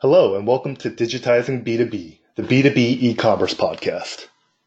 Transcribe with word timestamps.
Hello, 0.00 0.36
and 0.36 0.46
welcome 0.46 0.76
to 0.76 0.90
Digitizing 0.90 1.64
B2B, 1.64 2.18
the 2.34 2.42
B2B 2.42 2.76
e-commerce 2.76 3.54
podcast. 3.54 4.26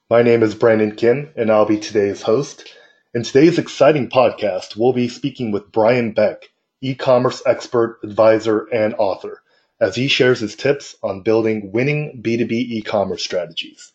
My 0.10 0.24
name 0.24 0.42
is 0.42 0.56
Brandon 0.56 0.96
Kim, 0.96 1.30
and 1.36 1.52
I'll 1.52 1.68
be 1.68 1.78
today's 1.78 2.24
host. 2.24 2.68
In 3.14 3.22
today's 3.22 3.60
exciting 3.60 4.10
podcast, 4.10 4.76
we'll 4.76 4.92
be 4.92 5.08
speaking 5.08 5.52
with 5.52 5.72
Brian 5.72 6.14
Beck, 6.14 6.50
e-commerce 6.82 7.44
expert, 7.46 8.00
advisor, 8.04 8.62
and 8.74 8.96
author, 8.96 9.44
as 9.80 9.96
he 9.96 10.08
shares 10.08 10.40
his 10.40 10.56
tips 10.56 10.96
on 11.04 11.22
building 11.22 11.72
winning 11.72 12.24
B2B 12.24 12.52
e-commerce 12.52 13.24
strategies. 13.24 13.92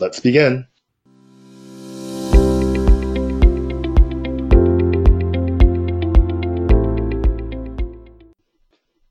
Let's 0.00 0.20
begin. 0.20 0.66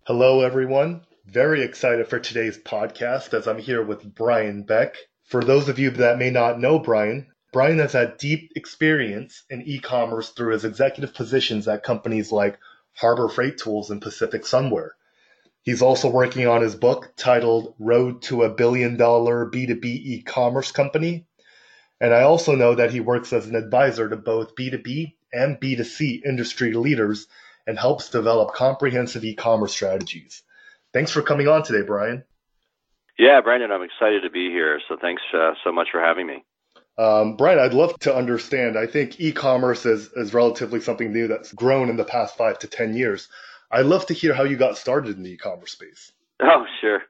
Hello, 0.08 0.42
everyone. 0.42 1.02
Very 1.30 1.62
excited 1.62 2.08
for 2.08 2.20
today's 2.20 2.58
podcast 2.58 3.34
as 3.34 3.50
I'm 3.50 3.58
here 3.58 3.84
with 3.84 4.16
Brian 4.16 4.64
Beck. 4.64 4.96
For 5.26 5.44
those 5.44 5.68
of 5.68 5.78
you 5.78 5.90
that 5.90 6.18
may 6.18 6.30
not 6.30 6.58
know 6.58 6.80
Brian, 6.80 7.28
Brian 7.52 7.80
has 7.80 7.92
had 7.92 8.18
deep 8.18 8.54
experience 8.56 9.44
in 9.50 9.62
e 9.64 9.78
commerce 9.80 10.30
through 10.30 10.54
his 10.54 10.64
executive 10.64 11.14
positions 11.14 11.68
at 11.68 11.84
companies 11.84 12.32
like 12.32 12.58
Harbor 12.94 13.28
Freight 13.28 13.58
Tools 13.58 13.92
and 13.92 14.02
Pacific 14.02 14.44
Sunwear. 14.44 14.92
He's 15.64 15.82
also 15.82 16.10
working 16.10 16.48
on 16.48 16.62
his 16.62 16.76
book 16.76 17.12
titled 17.18 17.76
Road 17.78 18.22
to 18.22 18.44
a 18.44 18.50
Billion 18.50 18.96
Dollar 18.96 19.52
B2B 19.52 19.84
E 19.84 20.22
Commerce 20.26 20.72
Company. 20.72 21.28
And 22.00 22.14
I 22.14 22.22
also 22.22 22.56
know 22.56 22.76
that 22.76 22.92
he 22.92 23.02
works 23.02 23.34
as 23.34 23.48
an 23.48 23.56
advisor 23.58 24.08
to 24.08 24.16
both 24.16 24.56
B2B 24.56 25.16
and 25.34 25.60
B2C 25.60 26.24
industry 26.24 26.72
leaders 26.72 27.28
and 27.68 27.78
helps 27.78 28.10
develop 28.10 28.54
comprehensive 28.54 29.26
e 29.26 29.36
commerce 29.36 29.74
strategies. 29.74 30.44
Thanks 30.94 31.12
for 31.12 31.22
coming 31.22 31.48
on 31.48 31.64
today, 31.64 31.86
Brian. 31.86 32.24
Yeah, 33.18 33.42
Brandon, 33.42 33.72
I'm 33.72 33.82
excited 33.82 34.22
to 34.24 34.30
be 34.30 34.50
here. 34.50 34.80
So 34.88 34.98
thanks 35.00 35.22
uh, 35.34 35.54
so 35.64 35.72
much 35.72 35.88
for 35.92 36.00
having 36.00 36.28
me. 36.28 36.44
Um, 36.98 37.36
Brian, 37.36 37.60
I'd 37.60 37.74
love 37.74 37.98
to 38.00 38.16
understand. 38.16 38.78
I 38.78 38.88
think 38.88 39.20
e-commerce 39.20 39.86
is, 39.86 40.12
is 40.14 40.34
relatively 40.34 40.82
something 40.82 41.12
new 41.12 41.28
that's 41.28 41.54
grown 41.54 41.90
in 41.90 41.98
the 41.98 42.04
past 42.04 42.38
five 42.38 42.58
to 42.60 42.68
10 42.68 42.96
years. 42.96 43.28
I'd 43.70 43.86
love 43.86 44.06
to 44.08 44.14
hear 44.14 44.34
how 44.34 44.44
you 44.44 44.58
got 44.58 44.78
started 44.78 45.18
in 45.18 45.24
the 45.24 45.32
e-commerce 45.32 45.72
space. 45.72 46.12
Oh, 46.40 46.66
sure. 46.82 47.02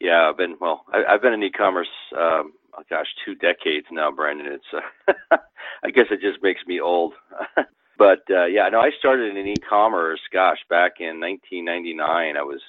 Yeah, 0.00 0.30
I've 0.30 0.38
been, 0.38 0.56
well, 0.58 0.86
I, 0.90 1.02
have 1.12 1.20
been 1.20 1.34
in 1.34 1.42
e-commerce, 1.42 1.88
um, 2.16 2.54
oh 2.72 2.82
gosh, 2.88 3.06
two 3.22 3.34
decades 3.34 3.86
now, 3.92 4.10
Brandon. 4.10 4.46
It's, 4.46 4.64
uh, 4.72 5.36
I 5.84 5.90
guess 5.90 6.06
it 6.10 6.22
just 6.22 6.42
makes 6.42 6.62
me 6.66 6.80
old. 6.80 7.12
but, 7.98 8.22
uh, 8.30 8.46
yeah, 8.46 8.70
no, 8.70 8.80
I 8.80 8.88
started 8.98 9.36
in 9.36 9.46
e-commerce, 9.46 10.20
gosh, 10.32 10.56
back 10.70 10.92
in 11.00 11.20
1999. 11.20 12.38
I 12.38 12.42
was, 12.42 12.62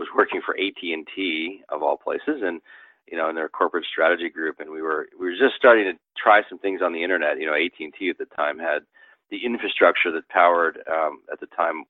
was 0.00 0.08
working 0.16 0.42
for 0.44 0.56
AT&T 0.58 1.62
of 1.68 1.82
all 1.84 1.98
places 1.98 2.42
and 2.42 2.60
you 3.06 3.18
know 3.18 3.28
in 3.28 3.36
their 3.36 3.50
corporate 3.50 3.86
strategy 3.92 4.30
group 4.30 4.56
and 4.60 4.70
we 4.70 4.82
were 4.82 5.08
we 5.20 5.26
were 5.26 5.38
just 5.38 5.56
starting 5.56 5.84
to 5.84 5.92
try 6.20 6.42
some 6.48 6.58
things 6.58 6.80
on 6.82 6.92
the 6.92 7.04
internet. 7.04 7.38
You 7.38 7.46
know 7.46 7.54
AT&T 7.54 8.10
at 8.10 8.18
the 8.18 8.26
time 8.36 8.58
had 8.58 8.82
the 9.30 9.44
infrastructure 9.44 10.10
that 10.12 10.28
powered 10.30 10.78
um, 10.90 11.20
at 11.32 11.40
the 11.40 11.46
time 11.48 11.84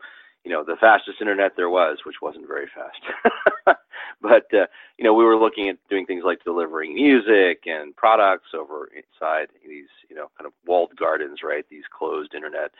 you 0.44 0.52
know 0.52 0.64
the 0.64 0.76
fastest 0.80 1.22
internet 1.22 1.52
there 1.56 1.70
was 1.70 1.98
which 2.04 2.16
wasn't 2.20 2.46
very 2.48 2.68
fast. 2.74 3.78
But 4.22 4.52
uh, 4.52 4.66
you 4.98 5.04
know 5.04 5.14
we 5.14 5.24
were 5.24 5.36
looking 5.38 5.70
at 5.70 5.78
doing 5.88 6.06
things 6.06 6.24
like 6.26 6.44
delivering 6.44 6.94
music 6.94 7.62
and 7.66 7.96
products 7.96 8.48
over 8.54 8.90
inside 8.94 9.48
these 9.66 9.88
you 10.10 10.16
know 10.16 10.28
kind 10.36 10.46
of 10.46 10.52
walled 10.66 10.92
gardens 10.96 11.40
right? 11.44 11.64
These 11.70 11.84
closed 11.96 12.34
internet 12.34 12.72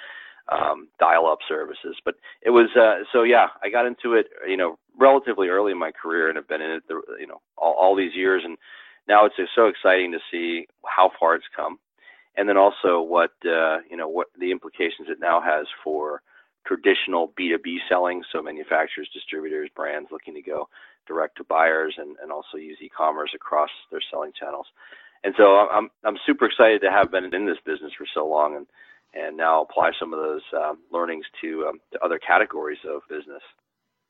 um, 0.50 0.88
dial-up 0.98 1.38
services. 1.48 1.96
But 2.04 2.16
it 2.42 2.50
was 2.50 2.68
uh, 2.76 3.04
so 3.12 3.22
yeah, 3.22 3.48
I 3.62 3.70
got 3.70 3.86
into 3.86 4.14
it, 4.14 4.26
you 4.48 4.56
know, 4.56 4.78
relatively 5.00 5.48
early 5.48 5.72
in 5.72 5.78
my 5.78 5.90
career, 5.90 6.28
and 6.28 6.36
have 6.36 6.48
been 6.48 6.62
in 6.62 6.70
it, 6.70 6.82
the, 6.88 7.00
you 7.18 7.26
know, 7.26 7.40
all, 7.56 7.74
all 7.78 7.96
these 7.96 8.14
years, 8.14 8.42
and 8.44 8.56
now 9.08 9.26
it's 9.26 9.34
so 9.56 9.66
exciting 9.66 10.12
to 10.12 10.18
see 10.30 10.66
how 10.86 11.10
far 11.18 11.34
it's 11.34 11.44
come, 11.56 11.78
and 12.36 12.48
then 12.48 12.56
also 12.56 13.00
what 13.00 13.32
uh, 13.44 13.78
you 13.90 13.96
know 13.96 14.08
what 14.08 14.28
the 14.38 14.50
implications 14.52 15.08
it 15.08 15.18
now 15.20 15.40
has 15.40 15.66
for 15.82 16.22
traditional 16.66 17.32
B2B 17.40 17.78
selling, 17.88 18.22
so 18.30 18.42
manufacturers, 18.42 19.08
distributors, 19.14 19.70
brands 19.74 20.10
looking 20.12 20.34
to 20.34 20.42
go 20.42 20.68
direct 21.06 21.36
to 21.38 21.44
buyers 21.44 21.94
and, 21.98 22.16
and 22.22 22.30
also 22.30 22.58
use 22.58 22.78
e-commerce 22.82 23.30
across 23.34 23.70
their 23.90 24.02
selling 24.10 24.32
channels. 24.38 24.66
And 25.24 25.34
so 25.36 25.44
I'm 25.44 25.90
I'm 26.04 26.16
super 26.26 26.46
excited 26.46 26.80
to 26.82 26.90
have 26.90 27.10
been 27.10 27.34
in 27.34 27.46
this 27.46 27.58
business 27.64 27.92
for 27.96 28.06
so 28.14 28.26
long 28.26 28.56
and 28.56 28.66
and 29.14 29.36
now 29.36 29.62
apply 29.62 29.90
some 29.98 30.12
of 30.12 30.20
those 30.20 30.42
um, 30.56 30.78
learnings 30.92 31.24
to, 31.40 31.66
um, 31.68 31.80
to 31.92 31.98
other 32.04 32.18
categories 32.18 32.78
of 32.88 33.02
business. 33.08 33.42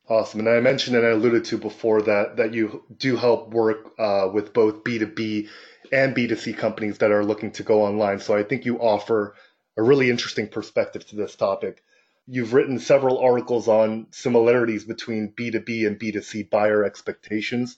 Awesome. 0.09 0.41
And 0.41 0.49
I 0.49 0.59
mentioned 0.59 0.97
and 0.97 1.05
I 1.05 1.11
alluded 1.11 1.45
to 1.45 1.57
before 1.57 2.01
that 2.03 2.37
that 2.37 2.53
you 2.53 2.83
do 2.97 3.15
help 3.15 3.49
work 3.49 3.93
uh, 3.97 4.29
with 4.33 4.53
both 4.53 4.83
B2B 4.83 5.47
and 5.91 6.15
B2C 6.15 6.57
companies 6.57 6.97
that 6.99 7.11
are 7.11 7.23
looking 7.23 7.51
to 7.51 7.63
go 7.63 7.83
online. 7.83 8.19
So 8.19 8.35
I 8.35 8.43
think 8.43 8.65
you 8.65 8.77
offer 8.77 9.35
a 9.77 9.83
really 9.83 10.09
interesting 10.09 10.47
perspective 10.47 11.05
to 11.07 11.15
this 11.15 11.35
topic. 11.35 11.83
You've 12.27 12.53
written 12.53 12.79
several 12.79 13.19
articles 13.19 13.67
on 13.67 14.07
similarities 14.11 14.83
between 14.83 15.33
B2B 15.33 15.87
and 15.87 15.99
B2C 15.99 16.49
buyer 16.49 16.83
expectations. 16.83 17.77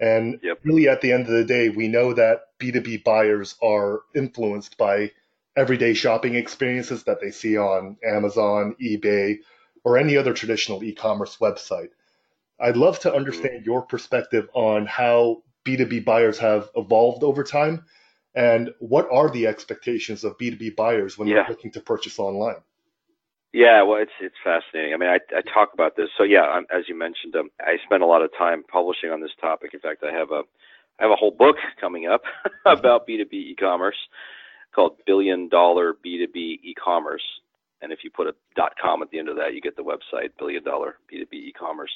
And 0.00 0.40
yep. 0.42 0.60
really, 0.64 0.88
at 0.88 1.00
the 1.00 1.12
end 1.12 1.26
of 1.26 1.32
the 1.32 1.44
day, 1.44 1.68
we 1.68 1.88
know 1.88 2.14
that 2.14 2.58
B2B 2.58 3.04
buyers 3.04 3.56
are 3.62 4.02
influenced 4.14 4.76
by 4.76 5.12
everyday 5.56 5.94
shopping 5.94 6.34
experiences 6.34 7.04
that 7.04 7.20
they 7.20 7.30
see 7.30 7.56
on 7.56 7.96
Amazon, 8.04 8.74
eBay, 8.82 9.38
or 9.84 9.98
any 9.98 10.16
other 10.16 10.32
traditional 10.32 10.82
e 10.82 10.92
commerce 10.92 11.36
website. 11.36 11.90
I'd 12.58 12.76
love 12.76 12.98
to 13.00 13.14
understand 13.14 13.66
your 13.66 13.82
perspective 13.82 14.48
on 14.54 14.86
how 14.86 15.42
B2B 15.64 16.04
buyers 16.04 16.38
have 16.38 16.70
evolved 16.76 17.22
over 17.22 17.44
time 17.44 17.84
and 18.34 18.70
what 18.80 19.08
are 19.10 19.30
the 19.30 19.46
expectations 19.46 20.24
of 20.24 20.36
B2B 20.38 20.74
buyers 20.74 21.16
when 21.16 21.28
yeah. 21.28 21.34
they're 21.34 21.50
looking 21.50 21.70
to 21.72 21.80
purchase 21.80 22.18
online? 22.18 22.62
Yeah, 23.52 23.82
well, 23.82 24.02
it's 24.02 24.12
it's 24.20 24.34
fascinating. 24.42 24.94
I 24.94 24.96
mean, 24.96 25.08
I, 25.08 25.20
I 25.36 25.40
talk 25.42 25.72
about 25.74 25.96
this. 25.96 26.08
So 26.18 26.24
yeah, 26.24 26.42
um, 26.42 26.66
as 26.76 26.88
you 26.88 26.98
mentioned, 26.98 27.36
um, 27.36 27.50
I 27.60 27.76
spend 27.84 28.02
a 28.02 28.06
lot 28.06 28.20
of 28.22 28.30
time 28.36 28.64
publishing 28.64 29.10
on 29.10 29.20
this 29.20 29.30
topic. 29.40 29.74
In 29.74 29.80
fact, 29.80 30.02
I 30.02 30.12
have 30.12 30.32
a 30.32 30.42
I 30.98 31.04
have 31.04 31.12
a 31.12 31.16
whole 31.16 31.30
book 31.30 31.56
coming 31.80 32.08
up 32.08 32.22
about 32.66 33.06
B2B 33.06 33.32
e-commerce 33.32 33.96
called 34.74 34.96
Billion 35.06 35.48
Dollar 35.48 35.94
B2B 36.04 36.34
E-commerce. 36.64 37.22
And 37.84 37.92
if 37.92 38.00
you 38.02 38.10
put 38.10 38.26
a 38.26 38.34
.com 38.82 39.02
at 39.02 39.10
the 39.10 39.18
end 39.18 39.28
of 39.28 39.36
that, 39.36 39.54
you 39.54 39.60
get 39.60 39.76
the 39.76 39.82
website 39.82 40.30
Billion 40.38 40.64
Dollar 40.64 40.96
B2B 41.12 41.32
E-commerce. 41.34 41.92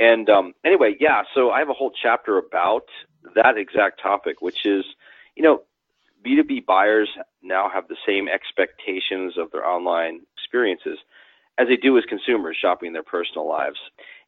And 0.00 0.28
um, 0.30 0.54
anyway, 0.64 0.96
yeah. 0.98 1.22
So 1.34 1.50
I 1.50 1.58
have 1.60 1.68
a 1.68 1.74
whole 1.74 1.92
chapter 2.02 2.38
about 2.38 2.86
that 3.34 3.56
exact 3.56 4.00
topic, 4.02 4.40
which 4.40 4.64
is, 4.64 4.84
you 5.36 5.42
know, 5.42 5.62
B2B 6.24 6.66
buyers 6.66 7.08
now 7.42 7.68
have 7.72 7.86
the 7.88 7.96
same 8.06 8.26
expectations 8.28 9.34
of 9.38 9.52
their 9.52 9.66
online 9.66 10.20
experiences 10.36 10.98
as 11.58 11.68
they 11.68 11.76
do 11.76 11.98
as 11.98 12.04
consumers 12.08 12.56
shopping 12.60 12.88
in 12.88 12.92
their 12.92 13.02
personal 13.02 13.48
lives. 13.48 13.78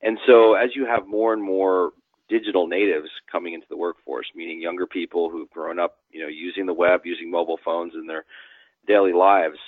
And 0.02 0.18
so 0.26 0.54
as 0.54 0.70
you 0.74 0.86
have 0.86 1.06
more 1.06 1.32
and 1.32 1.42
more 1.42 1.92
digital 2.28 2.66
natives 2.66 3.08
coming 3.30 3.54
into 3.54 3.66
the 3.68 3.76
workforce, 3.76 4.26
meaning 4.34 4.60
younger 4.60 4.86
people 4.86 5.30
who've 5.30 5.50
grown 5.50 5.78
up, 5.78 5.98
you 6.10 6.20
know, 6.20 6.28
using 6.28 6.66
the 6.66 6.72
web, 6.72 7.02
using 7.04 7.30
mobile 7.30 7.58
phones 7.64 7.94
in 7.94 8.06
their 8.06 8.24
daily 8.86 9.12
lives. 9.12 9.58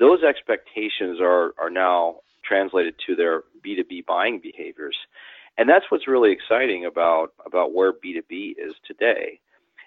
Those 0.00 0.22
expectations 0.24 1.20
are 1.20 1.52
are 1.58 1.70
now 1.70 2.16
translated 2.42 2.94
to 3.06 3.14
their 3.14 3.42
B2B 3.64 4.06
buying 4.06 4.40
behaviors. 4.42 4.96
And 5.58 5.68
that's 5.68 5.84
what's 5.90 6.08
really 6.08 6.32
exciting 6.32 6.86
about 6.86 7.28
about 7.46 7.74
where 7.74 7.92
B2B 7.92 8.52
is 8.52 8.74
today 8.86 9.40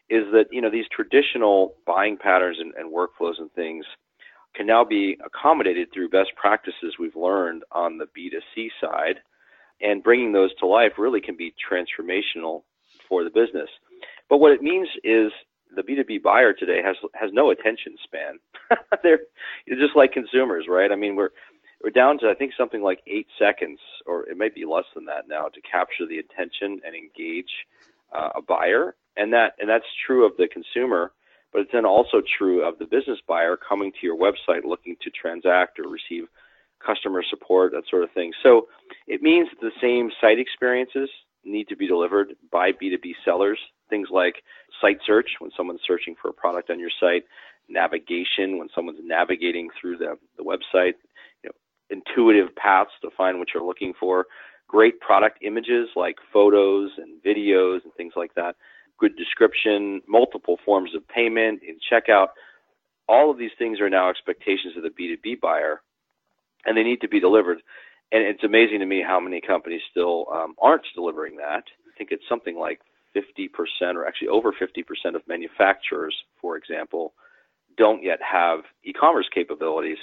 is 0.10 0.26
that, 0.32 0.46
you 0.52 0.62
know, 0.62 0.70
these 0.70 0.86
traditional 0.96 1.74
buying 1.88 2.18
patterns 2.18 2.58
and, 2.60 2.74
and 2.76 2.94
workflows 2.94 3.40
and 3.40 3.52
things 3.54 3.86
can 4.54 4.68
now 4.68 4.84
be 4.84 5.18
accommodated 5.26 5.88
through 5.92 6.10
best 6.10 6.30
practices 6.36 6.96
we've 7.00 7.16
learned 7.16 7.64
on 7.72 7.98
the 7.98 8.06
B2C 8.06 8.68
side 8.80 9.16
and 9.82 10.04
bringing 10.04 10.32
those 10.32 10.54
to 10.56 10.68
life 10.68 10.94
really 10.98 11.22
can 11.22 11.36
be 11.36 11.54
transformational 11.70 12.62
for 13.10 13.24
the 13.24 13.30
business. 13.30 13.70
But 14.30 14.38
what 14.38 14.52
it 14.52 14.62
means 14.62 14.88
is 15.04 15.32
the 15.76 15.84
B2B 15.84 16.22
buyer 16.22 16.54
today 16.54 16.82
has 16.84 16.96
has 17.14 17.32
no 17.34 17.52
attention 17.52 17.96
span. 18.04 18.40
they're, 19.04 19.20
just 19.68 19.96
like 19.96 20.14
consumers, 20.14 20.66
right? 20.68 20.92
I 20.92 20.96
mean, 20.96 21.16
we're 21.16 21.32
we're 21.84 21.90
down 21.90 22.20
to 22.20 22.30
I 22.30 22.34
think 22.34 22.54
something 22.58 22.82
like 22.82 23.02
eight 23.08 23.28
seconds, 23.38 23.80
or 24.06 24.28
it 24.30 24.38
might 24.38 24.56
be 24.56 24.66
less 24.66 24.86
than 24.96 25.06
that 25.06 25.28
now, 25.28 25.48
to 25.48 25.62
capture 25.62 26.06
the 26.08 26.20
attention 26.20 26.80
and 26.86 26.96
engage 26.96 27.52
uh, 28.16 28.30
a 28.36 28.42
buyer, 28.42 28.96
and 29.18 29.34
that 29.34 29.56
and 29.60 29.70
that's 29.70 29.86
true 30.06 30.26
of 30.26 30.38
the 30.38 30.48
consumer, 30.48 31.12
but 31.52 31.62
it's 31.62 31.72
then 31.72 31.86
also 31.86 32.22
true 32.38 32.64
of 32.68 32.80
the 32.80 32.86
business 32.86 33.20
buyer 33.28 33.58
coming 33.58 33.92
to 33.92 34.08
your 34.08 34.18
website 34.18 34.64
looking 34.64 34.96
to 35.02 35.10
transact 35.10 35.80
or 35.80 35.90
receive 35.90 36.28
customer 36.86 37.24
support, 37.30 37.72
that 37.72 37.84
sort 37.90 38.04
of 38.04 38.12
thing. 38.12 38.34
So 38.44 38.68
it 39.08 39.22
means 39.22 39.50
that 39.50 39.62
the 39.62 39.72
same 39.82 40.12
site 40.20 40.40
experiences 40.40 41.10
need 41.46 41.68
to 41.70 41.76
be 41.76 41.88
delivered 41.88 42.36
by 42.52 42.72
B2B 42.72 43.14
sellers. 43.26 43.60
Things 43.90 44.10
like 44.12 44.36
site 44.82 45.00
search 45.06 45.30
when 45.40 45.52
someone's 45.56 45.82
searching 45.86 46.16
for 46.22 46.30
a 46.30 46.34
product 46.34 46.70
on 46.70 46.80
your 46.80 46.92
site, 47.00 47.24
navigation 47.70 48.58
when 48.58 48.70
someone's 48.76 49.00
navigating 49.04 49.70
through 49.80 49.98
the, 49.98 50.18
the 50.38 50.44
website, 50.44 50.94
you 51.44 51.50
know, 51.50 51.52
intuitive 51.90 52.56
paths 52.56 52.92
to 53.02 53.10
find 53.16 53.40
what 53.40 53.50
you're 53.54 53.66
looking 53.66 53.94
for, 54.00 54.26
great 54.68 55.00
product 55.00 55.40
images 55.44 55.90
like 55.96 56.16
photos 56.32 56.92
and 56.98 57.22
videos 57.24 57.84
and 57.84 57.94
things 57.96 58.14
like 58.16 58.34
that, 58.36 58.56
good 59.00 59.16
description, 59.16 60.02
multiple 60.08 60.58
forms 60.66 60.92
of 60.96 61.08
payment 61.08 61.62
in 61.64 61.78
checkout. 61.92 62.28
All 63.08 63.30
of 63.30 63.38
these 63.38 63.52
things 63.58 63.80
are 63.80 63.90
now 63.90 64.10
expectations 64.10 64.76
of 64.78 64.84
the 64.84 64.90
B2B 64.90 65.42
buyer, 65.42 65.82
and 66.66 66.78
they 66.78 66.84
need 66.84 67.02
to 67.02 67.10
be 67.10 67.20
delivered. 67.20 67.60
And 68.12 68.24
it's 68.24 68.44
amazing 68.44 68.80
to 68.80 68.86
me 68.86 69.04
how 69.06 69.20
many 69.20 69.42
companies 69.42 69.82
still 69.92 70.28
um, 70.34 70.56
aren't 70.62 70.86
delivering 70.96 71.36
that. 71.38 71.64
I 71.66 71.98
think 71.98 72.12
it's 72.12 72.24
something 72.30 72.58
like 72.58 72.80
50% 73.16 73.96
or 73.96 74.06
actually 74.06 74.28
over 74.28 74.52
50% 74.52 75.16
of 75.16 75.22
manufacturers, 75.28 76.16
for 76.42 76.58
example, 76.58 77.14
don't 77.78 78.04
yet 78.04 78.20
have 78.22 78.60
e-commerce 78.84 79.28
capabilities, 79.34 79.98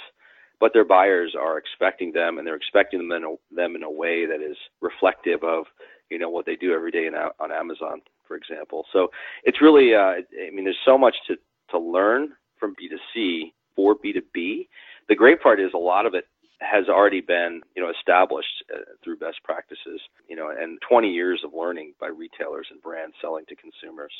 but 0.59 0.73
their 0.73 0.85
buyers 0.85 1.35
are 1.39 1.57
expecting 1.57 2.11
them 2.11 2.37
and 2.37 2.45
they're 2.45 2.55
expecting 2.55 2.99
them 2.99 3.11
in 3.11 3.23
a, 3.23 3.55
them 3.55 3.75
in 3.75 3.83
a 3.83 3.91
way 3.91 4.25
that 4.25 4.41
is 4.41 4.57
reflective 4.81 5.43
of, 5.43 5.65
you 6.09 6.19
know, 6.19 6.29
what 6.29 6.45
they 6.45 6.55
do 6.55 6.73
every 6.73 6.91
day 6.91 7.07
in, 7.07 7.15
on 7.15 7.51
Amazon, 7.51 8.01
for 8.27 8.35
example. 8.35 8.85
So 8.93 9.09
it's 9.43 9.61
really, 9.61 9.95
uh, 9.95 10.21
I 10.21 10.51
mean, 10.53 10.65
there's 10.65 10.77
so 10.85 10.97
much 10.97 11.15
to, 11.27 11.35
to 11.71 11.79
learn 11.79 12.33
from 12.59 12.75
B2C 12.75 13.53
for 13.75 13.95
B2B. 13.95 14.67
The 15.09 15.15
great 15.15 15.41
part 15.41 15.59
is 15.59 15.71
a 15.73 15.77
lot 15.77 16.05
of 16.05 16.13
it 16.13 16.25
has 16.59 16.87
already 16.87 17.21
been, 17.21 17.61
you 17.75 17.81
know, 17.81 17.89
established 17.89 18.63
uh, 18.73 18.81
best 19.21 19.37
practices, 19.43 20.01
you 20.27 20.35
know, 20.35 20.49
and 20.49 20.79
20 20.89 21.07
years 21.07 21.41
of 21.45 21.53
learning 21.53 21.93
by 21.99 22.07
retailers 22.07 22.67
and 22.71 22.81
brands 22.81 23.15
selling 23.21 23.45
to 23.47 23.55
consumers. 23.55 24.11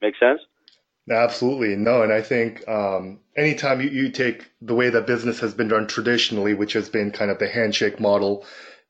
Make 0.00 0.14
sense? 0.18 0.40
Absolutely. 1.10 1.76
No, 1.76 2.02
and 2.02 2.12
I 2.12 2.22
think 2.22 2.66
um, 2.66 3.20
anytime 3.36 3.82
you, 3.82 3.90
you 3.90 4.10
take 4.10 4.50
the 4.62 4.74
way 4.74 4.88
that 4.88 5.06
business 5.06 5.40
has 5.40 5.52
been 5.52 5.68
done 5.68 5.86
traditionally, 5.86 6.54
which 6.54 6.72
has 6.72 6.88
been 6.88 7.10
kind 7.10 7.30
of 7.30 7.38
the 7.38 7.48
handshake 7.48 8.00
model, 8.00 8.46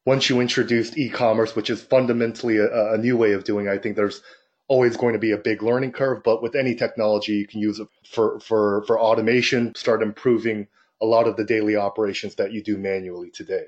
once 0.06 0.28
you 0.28 0.40
introduced 0.40 0.96
e-commerce, 0.96 1.56
which 1.56 1.70
is 1.70 1.82
fundamentally 1.82 2.58
a, 2.58 2.92
a 2.92 2.98
new 2.98 3.16
way 3.16 3.32
of 3.32 3.42
doing, 3.42 3.68
I 3.68 3.78
think 3.78 3.96
there's 3.96 4.22
always 4.68 4.96
going 4.96 5.14
to 5.14 5.18
be 5.18 5.32
a 5.32 5.38
big 5.38 5.62
learning 5.62 5.92
curve. 5.92 6.22
But 6.22 6.42
with 6.42 6.54
any 6.54 6.74
technology, 6.74 7.32
you 7.32 7.46
can 7.46 7.60
use 7.60 7.80
it 7.80 7.88
for 8.08 8.38
for 8.40 8.84
for 8.86 9.00
automation, 9.00 9.74
start 9.74 10.02
improving 10.02 10.68
a 11.02 11.06
lot 11.06 11.26
of 11.26 11.36
the 11.36 11.44
daily 11.44 11.76
operations 11.76 12.36
that 12.36 12.52
you 12.52 12.62
do 12.62 12.76
manually 12.78 13.30
today. 13.30 13.66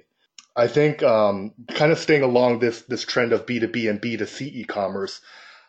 I 0.56 0.68
think 0.68 1.02
um, 1.02 1.52
kind 1.68 1.92
of 1.92 1.98
staying 1.98 2.22
along 2.22 2.60
this 2.60 2.82
this 2.82 3.04
trend 3.04 3.32
of 3.32 3.44
B2B 3.44 3.90
and 3.90 4.00
B2C 4.00 4.40
e-commerce, 4.40 5.20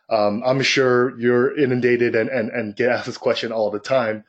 um, 0.10 0.42
I'm 0.45 0.62
sure 0.62 1.19
you're 1.19 1.57
inundated 1.57 2.16
and, 2.16 2.30
and, 2.30 2.50
and 2.50 2.75
get 2.75 2.89
asked 2.89 3.06
this 3.06 3.18
question 3.18 3.51
all 3.51 3.69
the 3.69 3.80
time. 3.80 4.24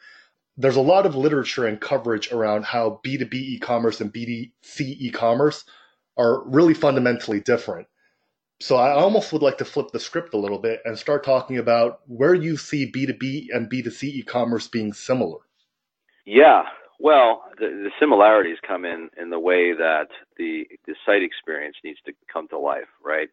There's 0.57 0.77
a 0.77 0.81
lot 0.81 1.07
of 1.07 1.15
literature 1.15 1.67
and 1.67 1.81
coverage 1.81 2.33
around 2.33 2.65
how 2.65 3.01
B2B 3.07 3.35
e-commerce 3.35 4.01
and 4.01 4.13
B2C 4.13 4.81
e-commerce 4.81 5.65
are 6.17 6.43
really 6.49 6.75
fundamentally 6.75 7.39
different. 7.39 7.87
So 8.61 8.75
I 8.75 8.91
almost 8.91 9.33
would 9.33 9.43
like 9.43 9.59
to 9.59 9.65
flip 9.65 9.93
the 9.93 10.01
script 10.01 10.35
a 10.35 10.39
little 10.39 10.59
bit 10.59 10.81
and 10.85 10.99
start 10.99 11.23
talking 11.23 11.59
about 11.59 12.01
where 12.09 12.35
you 12.35 12.57
see 12.57 12.91
B2B 12.91 13.47
and 13.55 13.71
B2C 13.71 14.03
e-commerce 14.03 14.67
being 14.67 14.93
similar. 14.93 15.39
Yeah, 16.27 16.65
well, 16.99 17.45
the, 17.59 17.67
the 17.67 17.91
similarities 18.01 18.59
come 18.67 18.85
in 18.85 19.09
in 19.21 19.31
the 19.31 19.39
way 19.39 19.73
that 19.73 20.09
the 20.37 20.67
the 20.87 20.95
site 21.07 21.23
experience 21.23 21.77
needs 21.85 21.99
to 22.07 22.13
come 22.33 22.49
to 22.49 22.59
life, 22.59 22.89
right? 23.05 23.29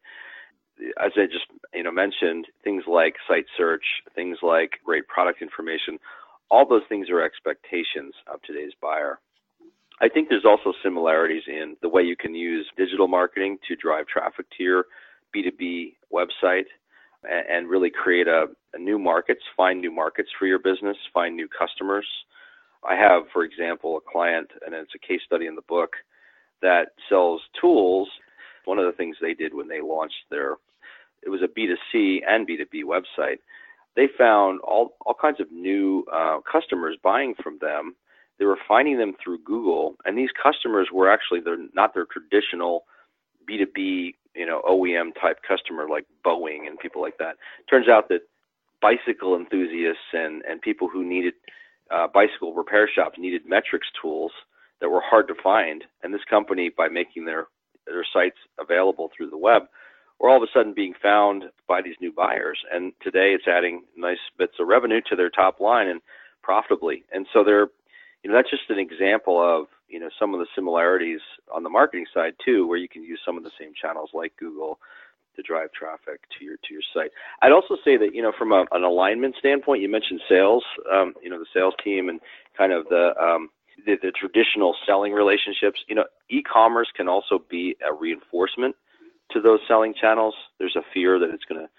As 1.04 1.12
I 1.16 1.26
just 1.26 1.46
you 1.74 1.84
know 1.84 1.92
mentioned, 1.92 2.48
things 2.64 2.84
like 2.88 3.16
site 3.28 3.46
search, 3.58 3.84
things 4.14 4.38
like 4.44 4.72
great 4.86 5.08
product 5.08 5.42
information, 5.42 5.98
all 6.52 6.68
those 6.68 6.84
things 6.90 7.10
are 7.10 7.24
expectations 7.24 8.14
of 8.32 8.42
today's 8.44 8.74
buyer. 8.82 9.20
I 10.02 10.10
think 10.10 10.30
there's 10.30 10.46
also 10.46 10.74
similarities 10.84 11.44
in 11.48 11.76
the 11.82 11.90
way 11.90 12.04
you 12.04 12.18
can 12.18 12.36
use 12.36 12.68
digital 12.78 13.08
marketing 13.08 13.58
to 13.68 13.76
drive 13.78 14.06
traffic 14.08 14.46
to 14.58 14.64
your 14.64 14.86
B2B 15.34 15.94
website 16.14 16.66
and, 17.24 17.48
and 17.50 17.70
really 17.70 17.90
create 17.90 18.28
a, 18.28 18.48
a 18.74 18.78
new 18.78 19.00
markets, 19.00 19.42
find 19.56 19.80
new 19.80 19.92
markets 19.92 20.30
for 20.38 20.46
your 20.48 20.60
business, 20.60 20.98
find 21.14 21.36
new 21.36 21.48
customers 21.48 22.06
I 22.88 22.96
have, 22.96 23.24
for 23.34 23.44
example, 23.44 23.98
a 23.98 24.12
client, 24.12 24.50
and 24.66 24.74
it's 24.76 24.96
a 24.96 25.08
case 25.08 25.22
study 25.26 25.48
in 25.48 25.56
the 25.56 25.62
book, 25.64 25.94
that 26.62 26.90
sells 27.10 27.42
tools. 27.60 28.10
One 28.66 28.80
of 28.80 28.86
the 28.86 28.92
things 28.92 29.18
they 29.22 29.34
did 29.34 29.54
when 29.54 29.68
they 29.68 29.82
launched 29.82 30.26
their, 30.30 30.56
it 31.24 31.30
was 31.30 31.42
a 31.42 31.48
B2C 31.48 32.20
and 32.28 32.48
B2B 32.48 32.84
website. 32.84 33.40
They 33.96 34.08
found 34.18 34.60
all, 34.62 34.96
all 35.06 35.16
kinds 35.20 35.40
of 35.40 35.52
new 35.52 36.06
uh, 36.12 36.40
customers 36.50 36.98
buying 37.02 37.36
from 37.42 37.58
them. 37.62 37.96
They 38.38 38.46
were 38.46 38.58
finding 38.68 38.98
them 38.98 39.14
through 39.24 39.40
Google, 39.44 39.96
and 40.04 40.18
these 40.18 40.32
customers 40.42 40.90
were 40.92 41.10
actually 41.10 41.40
they're 41.40 41.58
not 41.74 41.94
their 41.94 42.06
traditional 42.06 42.84
B2B, 43.50 44.16
you 44.36 44.46
know, 44.46 44.62
OEM 44.68 45.14
type 45.20 45.40
customer 45.48 45.88
like 45.88 46.06
Boeing 46.26 46.68
and 46.68 46.78
people 46.78 47.02
like 47.02 47.18
that. 47.20 47.36
Turns 47.70 47.88
out 47.88 48.10
that 48.10 48.22
bicycle 48.82 49.36
enthusiasts 49.36 50.12
and, 50.14 50.44
and 50.50 50.62
people 50.62 50.90
who 50.90 51.06
needed 51.06 51.34
uh, 51.92 52.08
bicycle 52.14 52.54
repair 52.54 52.90
shops 52.94 53.18
needed 53.18 53.44
metrics 53.46 53.88
tools 54.02 54.32
that 54.82 54.90
were 54.90 55.02
hard 55.04 55.28
to 55.28 55.36
find, 55.42 55.84
and 56.04 56.14
this 56.14 56.24
company, 56.30 56.70
by 56.76 56.88
making 56.88 57.26
their 57.26 57.48
their 57.86 58.06
sites 58.12 58.38
available 58.60 59.12
through 59.16 59.30
the 59.30 59.38
web, 59.38 59.64
were 60.20 60.30
all 60.30 60.38
of 60.38 60.44
a 60.44 60.52
sudden 60.54 60.74
being 60.74 60.94
found 61.02 61.46
by 61.68 61.82
these 61.82 61.96
new 62.02 62.12
buyers. 62.12 62.60
And 62.72 62.94
today, 63.02 63.34
it's 63.34 63.48
adding 63.48 63.84
nice 63.96 64.18
bits 64.38 64.54
of 64.60 64.68
revenue 64.68 65.02
to 65.10 65.16
their 65.16 65.30
top 65.30 65.60
line 65.60 65.88
and 65.88 66.02
profitably. 66.42 67.04
And 67.12 67.28
so 67.32 67.44
they're, 67.44 67.68
you 68.24 68.32
know, 68.32 68.36
that's 68.36 68.50
just 68.50 68.70
an 68.70 68.80
example 68.80 69.40
of 69.40 69.68
you 69.88 70.00
know 70.00 70.10
some 70.20 70.34
of 70.34 70.40
the 70.40 70.48
similarities 70.56 71.22
on 71.54 71.64
the 71.64 71.70
marketing 71.70 72.06
side 72.14 72.34
too, 72.44 72.68
where 72.68 72.78
you 72.78 72.90
can 72.90 73.04
use 73.04 73.20
some 73.26 73.38
of 73.38 73.44
the 73.44 73.52
same 73.60 73.72
channels 73.80 74.10
like 74.14 74.34
Google 74.38 74.80
to 75.36 75.42
drive 75.42 75.72
traffic 75.72 76.22
to 76.38 76.46
your 76.46 76.58
to 76.58 76.74
your 76.74 76.82
site. 76.94 77.12
I'd 77.42 77.52
also 77.52 77.76
say 77.84 77.98
that 77.98 78.14
you 78.14 78.22
know 78.22 78.32
from 78.38 78.52
a, 78.52 78.66
an 78.72 78.84
alignment 78.84 79.36
standpoint, 79.40 79.82
you 79.82 79.90
mentioned 79.90 80.22
sales, 80.30 80.64
um, 80.92 81.14
you 81.22 81.30
know 81.30 81.40
the 81.40 81.46
sales 81.54 81.74
team 81.84 82.10
and 82.10 82.20
kind 82.58 82.72
of 82.72 82.86
the, 82.90 83.14
um, 83.22 83.50
the 83.86 83.96
the 84.02 84.12
traditional 84.12 84.76
selling 84.86 85.14
relationships. 85.14 85.80
You 85.88 85.96
know, 85.96 86.06
e-commerce 86.30 86.88
can 86.96 87.08
also 87.08 87.40
be 87.50 87.76
a 87.88 87.94
reinforcement 87.94 88.76
to 89.32 89.42
those 89.42 89.60
selling 89.68 89.94
channels. 90.00 90.36
There's 90.60 90.76
a 90.76 90.84
fear 90.94 91.20
that 91.20 91.30
it's 91.30 91.46
going 91.46 91.62
to 91.62 91.70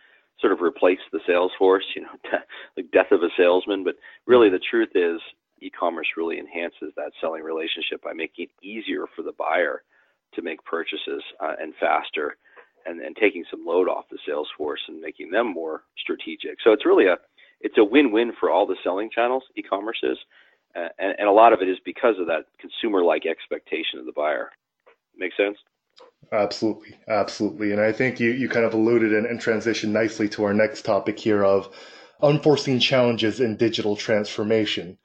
sort 0.41 0.52
of 0.52 0.61
replace 0.61 0.99
the 1.12 1.20
sales 1.26 1.52
force, 1.59 1.85
you 1.94 2.02
know, 2.02 2.09
like 2.76 2.91
death 2.91 3.11
of 3.11 3.23
a 3.23 3.29
salesman. 3.37 3.85
But 3.85 3.97
really, 4.26 4.50
the 4.50 4.61
truth 4.70 4.91
is, 4.94 5.20
e-commerce 5.61 6.09
really 6.17 6.38
enhances 6.38 6.93
that 6.97 7.12
selling 7.20 7.43
relationship 7.43 8.02
by 8.02 8.12
making 8.12 8.47
it 8.47 8.67
easier 8.67 9.06
for 9.14 9.23
the 9.23 9.32
buyer 9.32 9.82
to 10.35 10.43
make 10.43 10.62
purchases 10.64 11.23
uh, 11.41 11.55
and 11.61 11.75
faster 11.81 12.37
and, 12.87 13.00
and 13.00 13.17
taking 13.17 13.44
some 13.50 13.65
load 13.67 13.88
off 13.88 14.05
the 14.11 14.19
sales 14.27 14.49
force 14.56 14.81
and 14.88 15.00
making 15.00 15.31
them 15.31 15.53
more 15.53 15.83
strategic. 15.99 16.59
So 16.62 16.73
it's 16.73 16.87
really 16.87 17.07
a 17.07 17.16
it's 17.61 17.78
a 17.78 17.85
win-win 17.85 18.33
for 18.38 18.50
all 18.50 18.66
the 18.66 18.76
selling 18.85 19.11
channels. 19.11 19.43
E-commerce 19.57 19.99
is, 20.02 20.19
uh, 20.76 20.88
and, 20.99 21.14
and 21.19 21.28
a 21.28 21.33
lot 21.33 21.55
of 21.55 21.62
it 21.62 21.69
is 21.69 21.78
because 21.85 22.16
of 22.21 22.26
that 22.26 22.45
consumer-like 22.61 23.25
expectation 23.25 23.99
of 23.99 24.05
the 24.05 24.12
buyer. 24.12 24.50
Make 25.16 25.33
sense? 25.37 25.57
Absolutely, 26.33 26.99
absolutely. 27.09 27.73
And 27.73 27.81
I 27.81 27.93
think 27.93 28.21
you, 28.21 28.31
you 28.33 28.49
kind 28.50 28.66
of 28.66 28.75
alluded 28.75 29.14
and, 29.14 29.26
and 29.26 29.40
transitioned 29.40 29.88
nicely 29.88 30.28
to 30.31 30.45
our 30.45 30.52
next 30.52 30.85
topic 30.85 31.19
here 31.19 31.43
of 31.43 31.75
unforeseen 32.23 32.78
challenges 32.78 33.40
in 33.40 33.57
digital 33.57 33.97
transformation. 33.97 34.99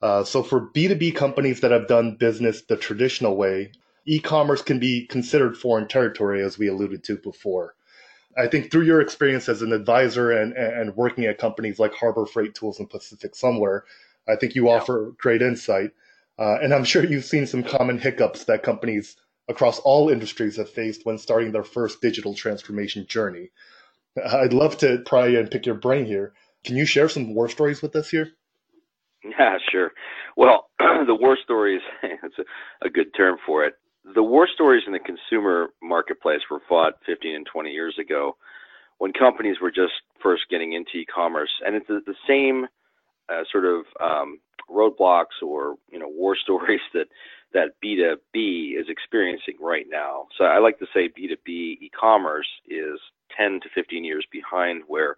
Uh, 0.00 0.24
so 0.24 0.42
for 0.42 0.70
B2B 0.70 1.14
companies 1.14 1.60
that 1.60 1.70
have 1.70 1.88
done 1.88 2.16
business 2.16 2.62
the 2.62 2.76
traditional 2.76 3.36
way, 3.36 3.72
e-commerce 4.06 4.62
can 4.62 4.78
be 4.78 5.06
considered 5.06 5.56
foreign 5.56 5.88
territory, 5.88 6.42
as 6.42 6.58
we 6.58 6.68
alluded 6.68 7.04
to 7.04 7.16
before. 7.16 7.74
I 8.38 8.46
think 8.46 8.70
through 8.70 8.84
your 8.84 9.00
experience 9.00 9.48
as 9.48 9.62
an 9.62 9.72
advisor 9.72 10.30
and, 10.30 10.52
and 10.52 10.96
working 10.96 11.24
at 11.24 11.38
companies 11.38 11.78
like 11.78 11.94
Harbor 11.94 12.26
Freight 12.26 12.54
Tools 12.54 12.78
and 12.78 12.88
Pacific 12.88 13.34
Sunwear, 13.34 13.82
I 14.28 14.36
think 14.36 14.54
you 14.54 14.66
yeah. 14.66 14.76
offer 14.76 15.12
great 15.18 15.42
insight. 15.42 15.90
Uh, 16.38 16.58
and 16.62 16.72
I'm 16.72 16.84
sure 16.84 17.04
you've 17.04 17.24
seen 17.24 17.46
some 17.46 17.62
common 17.62 17.98
hiccups 17.98 18.44
that 18.44 18.62
companies 18.62 19.16
across 19.48 19.78
all 19.80 20.08
industries 20.08 20.56
have 20.56 20.70
faced 20.70 21.04
when 21.04 21.18
starting 21.18 21.52
their 21.52 21.64
first 21.64 22.00
digital 22.00 22.34
transformation 22.34 23.04
journey. 23.06 23.50
I'd 24.24 24.52
love 24.52 24.78
to 24.78 25.02
pry 25.04 25.28
and 25.28 25.50
pick 25.50 25.66
your 25.66 25.74
brain 25.74 26.06
here. 26.06 26.32
Can 26.64 26.76
you 26.76 26.86
share 26.86 27.08
some 27.08 27.34
war 27.34 27.48
stories 27.48 27.82
with 27.82 27.94
us 27.96 28.10
here? 28.10 28.32
Yeah, 29.38 29.58
sure. 29.70 29.90
Well, 30.34 30.70
the 30.78 31.14
war 31.14 31.36
stories, 31.44 31.82
it's 32.02 32.38
a, 32.38 32.86
a 32.86 32.88
good 32.88 33.08
term 33.14 33.36
for 33.44 33.64
it 33.64 33.74
the 34.14 34.22
war 34.22 34.48
stories 34.52 34.82
in 34.86 34.92
the 34.92 34.98
consumer 34.98 35.68
marketplace 35.82 36.40
were 36.50 36.60
fought 36.68 36.94
15 37.06 37.34
and 37.34 37.46
20 37.46 37.70
years 37.70 37.96
ago 37.98 38.36
when 38.98 39.12
companies 39.12 39.56
were 39.60 39.70
just 39.70 39.92
first 40.22 40.42
getting 40.50 40.74
into 40.74 40.98
e-commerce, 40.98 41.50
and 41.64 41.74
it's 41.74 41.86
the, 41.88 42.14
same 42.28 42.66
uh, 43.30 43.42
sort 43.50 43.64
of 43.64 43.84
um, 44.00 44.38
roadblocks 44.70 45.42
or 45.42 45.76
you 45.90 45.98
know 45.98 46.08
war 46.08 46.36
stories 46.42 46.80
that 46.94 47.06
that 47.52 47.70
B2B 47.84 48.78
is 48.78 48.86
experiencing 48.88 49.56
right 49.60 49.86
now. 49.90 50.26
So 50.38 50.44
I 50.44 50.58
like 50.58 50.78
to 50.78 50.86
say 50.94 51.08
B2B 51.08 51.48
e-commerce 51.80 52.46
is 52.68 53.00
10 53.36 53.60
to 53.62 53.68
15 53.74 54.04
years 54.04 54.24
behind 54.30 54.82
where 54.86 55.16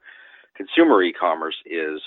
consumer 0.57 1.03
e-commerce 1.03 1.57
is, 1.67 2.01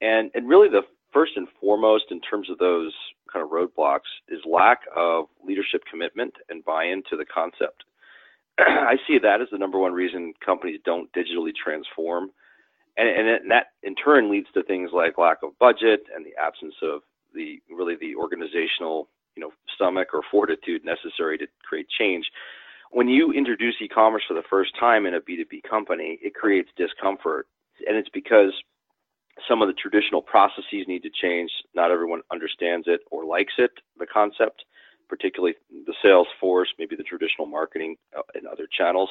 and 0.00 0.30
and 0.34 0.48
really 0.48 0.68
the 0.68 0.82
first 1.14 1.32
and 1.36 1.48
foremost 1.60 2.06
in 2.10 2.20
terms 2.20 2.50
of 2.50 2.58
those 2.58 2.92
kind 3.32 3.44
of 3.44 3.50
roadblocks 3.50 4.10
is 4.28 4.40
lack 4.44 4.80
of 4.94 5.26
leadership 5.46 5.82
commitment 5.90 6.34
and 6.50 6.64
buy-in 6.64 7.02
to 7.08 7.16
the 7.16 7.24
concept. 7.24 7.84
I 8.58 8.96
see 9.06 9.18
that 9.22 9.40
as 9.40 9.48
the 9.50 9.58
number 9.58 9.78
one 9.78 9.92
reason 9.92 10.34
companies 10.44 10.80
don't 10.84 11.10
digitally 11.12 11.52
transform. 11.54 12.30
And, 12.96 13.08
and 13.08 13.50
that 13.50 13.68
in 13.82 13.94
turn 13.94 14.30
leads 14.30 14.46
to 14.54 14.62
things 14.62 14.90
like 14.92 15.18
lack 15.18 15.38
of 15.42 15.58
budget 15.58 16.02
and 16.14 16.24
the 16.24 16.34
absence 16.40 16.74
of 16.82 17.00
the 17.34 17.60
really 17.68 17.96
the 18.00 18.14
organizational 18.14 19.08
you 19.34 19.42
know 19.42 19.50
stomach 19.74 20.08
or 20.12 20.22
fortitude 20.30 20.84
necessary 20.84 21.38
to 21.38 21.46
create 21.68 21.86
change. 21.98 22.26
When 22.92 23.08
you 23.08 23.32
introduce 23.32 23.74
e-commerce 23.82 24.22
for 24.28 24.34
the 24.34 24.46
first 24.48 24.70
time 24.78 25.06
in 25.06 25.14
a 25.14 25.20
B2B 25.20 25.68
company, 25.68 26.18
it 26.22 26.34
creates 26.34 26.68
discomfort, 26.76 27.48
and 27.88 27.96
it's 27.96 28.08
because 28.10 28.52
some 29.48 29.62
of 29.62 29.68
the 29.68 29.74
traditional 29.74 30.22
processes 30.22 30.86
need 30.86 31.02
to 31.02 31.10
change. 31.10 31.50
Not 31.74 31.90
everyone 31.90 32.22
understands 32.32 32.86
it 32.88 33.00
or 33.10 33.24
likes 33.24 33.54
it, 33.58 33.72
the 33.98 34.06
concept 34.06 34.64
particularly 35.08 35.54
the 35.86 35.94
sales 36.02 36.26
force, 36.40 36.68
maybe 36.78 36.96
the 36.96 37.02
traditional 37.02 37.46
marketing 37.46 37.96
uh, 38.16 38.22
and 38.34 38.46
other 38.46 38.66
channels. 38.76 39.10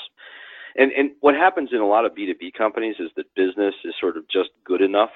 And, 0.76 0.92
and 0.92 1.12
what 1.22 1.36
happens 1.36 1.70
in 1.72 1.80
a 1.80 1.88
lot 1.88 2.06
of 2.06 2.14
B2B 2.14 2.54
companies 2.58 2.96
is 3.00 3.10
that 3.16 3.34
business 3.36 3.76
is 3.86 3.94
sort 4.00 4.18
of 4.18 4.28
just 4.30 4.50
good 4.66 4.82
enough. 4.82 5.12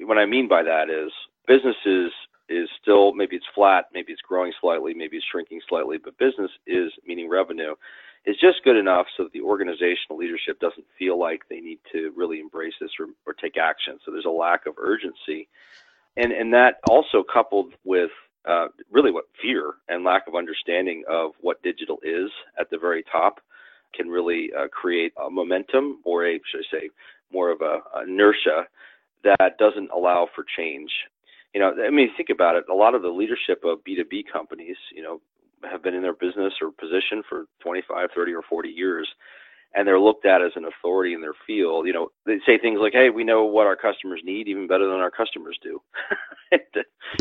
What 0.00 0.18
I 0.18 0.26
mean 0.26 0.48
by 0.48 0.62
that 0.62 0.88
is 0.88 1.12
business 1.46 1.76
is, 1.84 2.10
is 2.48 2.68
still, 2.80 3.12
maybe 3.12 3.36
it's 3.36 3.46
flat, 3.54 3.86
maybe 3.92 4.12
it's 4.12 4.22
growing 4.22 4.52
slightly, 4.60 4.94
maybe 4.94 5.18
it's 5.18 5.26
shrinking 5.30 5.60
slightly, 5.68 5.98
but 6.02 6.18
business 6.18 6.50
is, 6.66 6.90
meaning 7.06 7.28
revenue, 7.28 7.74
is 8.26 8.36
just 8.36 8.62
good 8.64 8.76
enough 8.76 9.06
so 9.16 9.24
that 9.24 9.32
the 9.32 9.40
organizational 9.40 10.18
leadership 10.18 10.60
doesn't 10.60 10.84
feel 10.98 11.18
like 11.18 11.42
they 11.48 11.60
need 11.60 11.78
to 11.92 12.12
really 12.16 12.40
embrace 12.40 12.74
this 12.80 12.90
or, 12.98 13.06
or 13.26 13.32
take 13.34 13.56
action. 13.56 13.98
So 14.04 14.12
there's 14.12 14.26
a 14.26 14.30
lack 14.30 14.66
of 14.66 14.74
urgency. 14.78 15.48
And, 16.16 16.32
and 16.32 16.52
that 16.52 16.80
also 16.88 17.22
coupled 17.22 17.74
with 17.84 18.10
uh, 18.46 18.68
really 18.90 19.10
what 19.10 19.24
fear 19.40 19.74
and 19.88 20.04
lack 20.04 20.26
of 20.26 20.34
understanding 20.34 21.04
of 21.08 21.32
what 21.40 21.62
digital 21.62 21.98
is 22.02 22.30
at 22.58 22.70
the 22.70 22.78
very 22.78 23.04
top 23.10 23.40
can 23.94 24.08
really 24.08 24.50
uh, 24.58 24.68
create 24.68 25.12
a 25.24 25.30
momentum 25.30 26.00
or 26.04 26.26
a, 26.26 26.40
should 26.50 26.60
I 26.60 26.78
say, 26.78 26.90
more 27.32 27.50
of 27.50 27.60
a, 27.60 27.80
a 27.96 28.02
inertia 28.04 28.66
that 29.24 29.58
doesn't 29.58 29.90
allow 29.90 30.28
for 30.34 30.44
change. 30.56 30.90
You 31.54 31.60
know, 31.60 31.74
I 31.84 31.90
mean, 31.90 32.10
think 32.16 32.30
about 32.30 32.56
it. 32.56 32.64
A 32.70 32.74
lot 32.74 32.94
of 32.94 33.02
the 33.02 33.08
leadership 33.08 33.62
of 33.64 33.78
B2B 33.84 34.24
companies, 34.32 34.76
you 34.94 35.02
know, 35.02 35.20
have 35.68 35.82
been 35.82 35.94
in 35.94 36.02
their 36.02 36.14
business 36.14 36.54
or 36.62 36.70
position 36.70 37.22
for 37.28 37.44
25, 37.62 38.10
30, 38.14 38.32
or 38.32 38.42
40 38.42 38.68
years 38.68 39.08
and 39.74 39.86
they're 39.86 40.00
looked 40.00 40.26
at 40.26 40.42
as 40.42 40.52
an 40.56 40.64
authority 40.64 41.14
in 41.14 41.20
their 41.20 41.34
field. 41.46 41.86
You 41.86 41.92
know, 41.92 42.10
they 42.26 42.38
say 42.44 42.58
things 42.58 42.80
like, 42.80 42.92
"Hey, 42.92 43.10
we 43.10 43.24
know 43.24 43.44
what 43.44 43.66
our 43.66 43.76
customers 43.76 44.20
need 44.24 44.48
even 44.48 44.66
better 44.66 44.86
than 44.86 45.00
our 45.00 45.10
customers 45.10 45.58
do." 45.62 45.80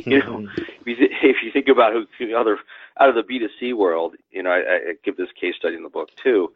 you 0.06 0.20
know, 0.20 0.38
mm-hmm. 0.38 0.62
if 0.62 0.88
you, 0.88 0.96
th- 0.96 1.12
if 1.24 1.38
you 1.44 1.52
think 1.52 1.68
about 1.68 1.94
who 1.94 2.36
other 2.36 2.58
out 3.00 3.10
of 3.10 3.16
the 3.16 3.24
B 3.24 3.40
two 3.40 3.50
C 3.60 3.74
world, 3.74 4.16
you 4.32 4.44
know, 4.44 4.50
I, 4.50 4.58
I 4.58 4.94
give 5.04 5.18
this 5.18 5.30
case 5.40 5.56
study 5.58 5.76
in 5.76 5.84
the 5.84 5.90
book 5.90 6.10
too. 6.16 6.52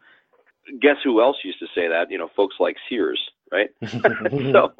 Guess 0.80 0.96
who 1.04 1.20
else 1.20 1.36
used 1.44 1.60
to 1.60 1.66
say 1.74 1.88
that? 1.88 2.10
You 2.10 2.18
know, 2.18 2.30
folks 2.34 2.56
like 2.58 2.76
Sears, 2.88 3.20
right? 3.52 3.70
so, 3.86 4.72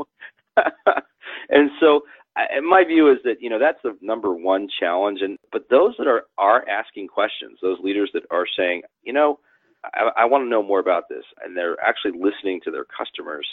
and 1.50 1.70
so 1.78 2.02
I, 2.37 2.61
my 2.61 2.85
view 2.85 3.11
is 3.11 3.19
that 3.25 3.37
you 3.41 3.50
know 3.50 3.59
that's 3.59 3.79
the 3.83 3.97
number 4.00 4.35
one 4.35 4.69
challenge 4.81 5.21
and 5.23 5.38
but 5.53 5.69
those 5.71 5.95
that 5.99 6.07
are 6.07 6.25
are 6.38 6.69
asking 6.69 7.09
questions 7.09 7.59
those 7.62 7.79
leaders 7.83 8.11
that 8.14 8.25
are 8.31 8.47
saying 8.57 8.83
you 9.03 9.12
know 9.12 9.38
I, 9.93 10.11
I 10.17 10.25
want 10.25 10.45
to 10.45 10.49
know 10.49 10.62
more 10.62 10.81
about 10.81 11.09
this. 11.09 11.25
And 11.45 11.57
they're 11.57 11.76
actually 11.85 12.12
listening 12.12 12.61
to 12.64 12.71
their 12.71 12.85
customers 12.85 13.47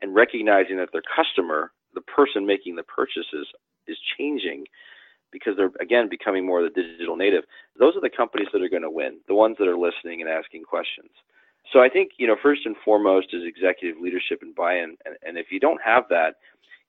and 0.00 0.14
recognizing 0.14 0.76
that 0.78 0.90
their 0.92 1.02
customer, 1.14 1.72
the 1.94 2.00
person 2.02 2.46
making 2.46 2.76
the 2.76 2.82
purchases, 2.84 3.46
is 3.86 3.98
changing 4.18 4.64
because 5.30 5.54
they're 5.56 5.72
again 5.80 6.08
becoming 6.08 6.46
more 6.46 6.64
of 6.64 6.72
the 6.72 6.82
digital 6.82 7.16
native. 7.16 7.44
Those 7.78 7.96
are 7.96 8.00
the 8.00 8.10
companies 8.10 8.48
that 8.52 8.62
are 8.62 8.68
going 8.68 8.82
to 8.82 8.90
win, 8.90 9.18
the 9.28 9.34
ones 9.34 9.56
that 9.58 9.68
are 9.68 9.76
listening 9.76 10.20
and 10.20 10.30
asking 10.30 10.62
questions. 10.62 11.10
So 11.72 11.80
I 11.80 11.88
think 11.88 12.12
you 12.18 12.26
know 12.26 12.36
first 12.42 12.62
and 12.64 12.76
foremost 12.84 13.28
is 13.32 13.42
executive 13.44 14.00
leadership 14.00 14.40
and 14.42 14.54
buy-in, 14.54 14.96
and, 15.04 15.16
and 15.26 15.36
if 15.36 15.46
you 15.50 15.58
don't 15.60 15.80
have 15.84 16.04
that, 16.10 16.36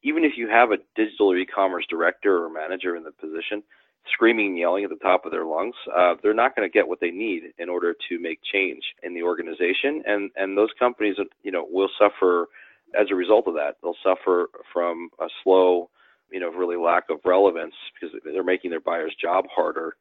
even 0.06 0.24
if 0.24 0.34
you 0.38 0.48
have 0.48 0.72
a 0.72 0.78
digital 0.96 1.36
e-commerce 1.36 1.86
director 1.90 2.46
or 2.46 2.50
manager 2.50 2.96
in 2.96 3.04
the 3.04 3.12
position, 3.12 3.64
screaming 4.14 4.50
and 4.50 4.58
yelling 4.60 4.84
at 4.84 4.92
the 4.92 4.98
top 4.98 5.26
of 5.26 5.32
their 5.32 5.46
lungs, 5.46 5.74
uh, 5.98 6.14
they're 6.22 6.36
not 6.36 6.56
going 6.56 6.70
to 6.70 6.72
get 6.72 6.88
what 6.88 7.00
they 7.00 7.10
need 7.10 7.42
in 7.58 7.70
order 7.70 7.96
to 8.08 8.20
make 8.20 8.40
change 8.54 8.84
in 9.02 9.16
the 9.16 9.24
organization. 9.24 10.04
And, 10.06 10.30
and 10.36 10.56
those 10.56 10.70
companies, 10.78 11.16
you 11.42 11.52
know, 11.52 11.66
will 11.68 11.90
suffer 12.00 12.48
as 12.98 13.08
a 13.10 13.16
result 13.16 13.48
of 13.48 13.56
that. 13.56 13.78
They'll 13.82 13.98
suffer 14.04 14.50
from 14.72 15.10
a 15.20 15.26
slow, 15.44 15.90
you 16.32 16.40
know, 16.40 16.52
really 16.52 16.78
lack 16.78 17.06
of 17.10 17.18
relevance 17.26 17.74
because 17.94 18.16
they're 18.24 18.44
making 18.44 18.70
their 18.70 18.80
buyer's 18.80 19.16
job 19.20 19.46
harder 19.54 19.96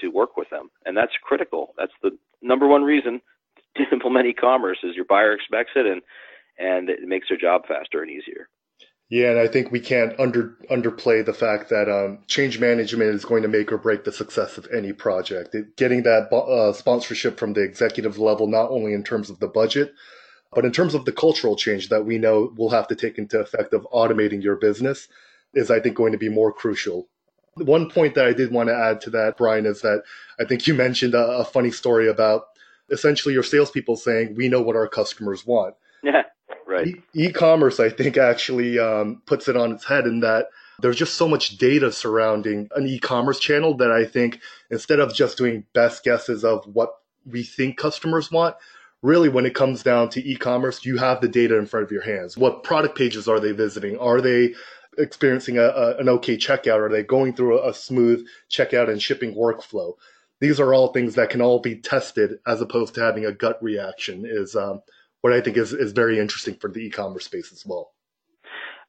to 0.00 0.08
work 0.08 0.38
with 0.38 0.48
them. 0.48 0.70
And 0.86 0.96
that's 0.96 1.12
critical. 1.22 1.74
That's 1.76 1.92
the 2.02 2.16
number 2.40 2.66
one 2.66 2.84
reason 2.84 3.20
to 3.76 3.82
implement 3.92 4.28
e-commerce 4.28 4.78
is 4.82 4.96
your 4.96 5.04
buyer 5.04 5.34
expects 5.34 5.72
it 5.76 5.84
and, 5.84 6.00
and 6.58 6.88
it 6.88 7.00
makes 7.02 7.28
their 7.28 7.36
job 7.36 7.62
faster 7.68 8.00
and 8.00 8.10
easier. 8.10 8.48
Yeah, 9.12 9.32
and 9.32 9.38
I 9.38 9.46
think 9.46 9.70
we 9.70 9.78
can't 9.78 10.18
under 10.18 10.56
underplay 10.70 11.22
the 11.22 11.34
fact 11.34 11.68
that 11.68 11.86
um, 11.86 12.20
change 12.28 12.58
management 12.58 13.14
is 13.14 13.26
going 13.26 13.42
to 13.42 13.48
make 13.48 13.70
or 13.70 13.76
break 13.76 14.04
the 14.04 14.10
success 14.10 14.56
of 14.56 14.66
any 14.74 14.94
project. 14.94 15.54
It, 15.54 15.76
getting 15.76 16.04
that 16.04 16.32
uh, 16.32 16.72
sponsorship 16.72 17.38
from 17.38 17.52
the 17.52 17.60
executive 17.60 18.16
level, 18.16 18.46
not 18.46 18.70
only 18.70 18.94
in 18.94 19.04
terms 19.04 19.28
of 19.28 19.38
the 19.38 19.48
budget, 19.48 19.92
but 20.54 20.64
in 20.64 20.72
terms 20.72 20.94
of 20.94 21.04
the 21.04 21.12
cultural 21.12 21.56
change 21.56 21.90
that 21.90 22.06
we 22.06 22.16
know 22.16 22.54
will 22.56 22.70
have 22.70 22.88
to 22.88 22.94
take 22.94 23.18
into 23.18 23.38
effect 23.38 23.74
of 23.74 23.86
automating 23.92 24.42
your 24.42 24.56
business, 24.56 25.08
is 25.52 25.70
I 25.70 25.78
think 25.78 25.94
going 25.94 26.12
to 26.12 26.18
be 26.18 26.30
more 26.30 26.50
crucial. 26.50 27.06
One 27.56 27.90
point 27.90 28.14
that 28.14 28.24
I 28.24 28.32
did 28.32 28.50
want 28.50 28.70
to 28.70 28.74
add 28.74 29.02
to 29.02 29.10
that, 29.10 29.36
Brian, 29.36 29.66
is 29.66 29.82
that 29.82 30.04
I 30.40 30.46
think 30.46 30.66
you 30.66 30.72
mentioned 30.72 31.12
a, 31.12 31.40
a 31.40 31.44
funny 31.44 31.70
story 31.70 32.08
about 32.08 32.44
essentially 32.90 33.34
your 33.34 33.42
salespeople 33.42 33.96
saying, 33.96 34.36
"We 34.36 34.48
know 34.48 34.62
what 34.62 34.74
our 34.74 34.88
customers 34.88 35.44
want." 35.44 35.74
Yeah. 36.02 36.22
Right. 36.66 37.02
E- 37.14 37.32
commerce 37.32 37.80
I 37.80 37.90
think, 37.90 38.16
actually 38.16 38.78
um, 38.78 39.22
puts 39.26 39.48
it 39.48 39.56
on 39.56 39.72
its 39.72 39.84
head 39.84 40.06
in 40.06 40.20
that 40.20 40.46
there's 40.80 40.96
just 40.96 41.14
so 41.14 41.28
much 41.28 41.58
data 41.58 41.92
surrounding 41.92 42.68
an 42.74 42.86
e-commerce 42.86 43.38
channel 43.38 43.76
that 43.76 43.90
I 43.90 44.04
think 44.04 44.40
instead 44.70 44.98
of 44.98 45.14
just 45.14 45.38
doing 45.38 45.64
best 45.72 46.02
guesses 46.02 46.44
of 46.44 46.64
what 46.66 46.90
we 47.24 47.44
think 47.44 47.76
customers 47.76 48.30
want, 48.30 48.56
really 49.00 49.28
when 49.28 49.46
it 49.46 49.54
comes 49.54 49.82
down 49.82 50.08
to 50.10 50.28
e-commerce, 50.28 50.84
you 50.84 50.96
have 50.96 51.20
the 51.20 51.28
data 51.28 51.56
in 51.56 51.66
front 51.66 51.84
of 51.84 51.92
your 51.92 52.02
hands. 52.02 52.36
What 52.36 52.64
product 52.64 52.96
pages 52.96 53.28
are 53.28 53.38
they 53.38 53.52
visiting? 53.52 53.96
Are 53.98 54.20
they 54.20 54.54
experiencing 54.98 55.58
a, 55.58 55.64
a, 55.64 55.96
an 55.98 56.08
okay 56.08 56.36
checkout? 56.36 56.80
Are 56.80 56.90
they 56.90 57.02
going 57.02 57.34
through 57.34 57.60
a, 57.60 57.70
a 57.70 57.74
smooth 57.74 58.26
checkout 58.50 58.90
and 58.90 59.00
shipping 59.00 59.34
workflow? 59.34 59.94
These 60.40 60.58
are 60.58 60.74
all 60.74 60.92
things 60.92 61.14
that 61.14 61.30
can 61.30 61.40
all 61.40 61.60
be 61.60 61.76
tested 61.76 62.38
as 62.46 62.60
opposed 62.60 62.94
to 62.94 63.00
having 63.00 63.24
a 63.24 63.32
gut 63.32 63.62
reaction. 63.62 64.24
Is 64.26 64.56
um, 64.56 64.82
what 65.22 65.32
I 65.32 65.40
think 65.40 65.56
is, 65.56 65.72
is 65.72 65.92
very 65.92 66.18
interesting 66.18 66.54
for 66.54 66.68
the 66.70 66.80
e-commerce 66.80 67.24
space 67.24 67.52
as 67.52 67.64
well. 67.64 67.92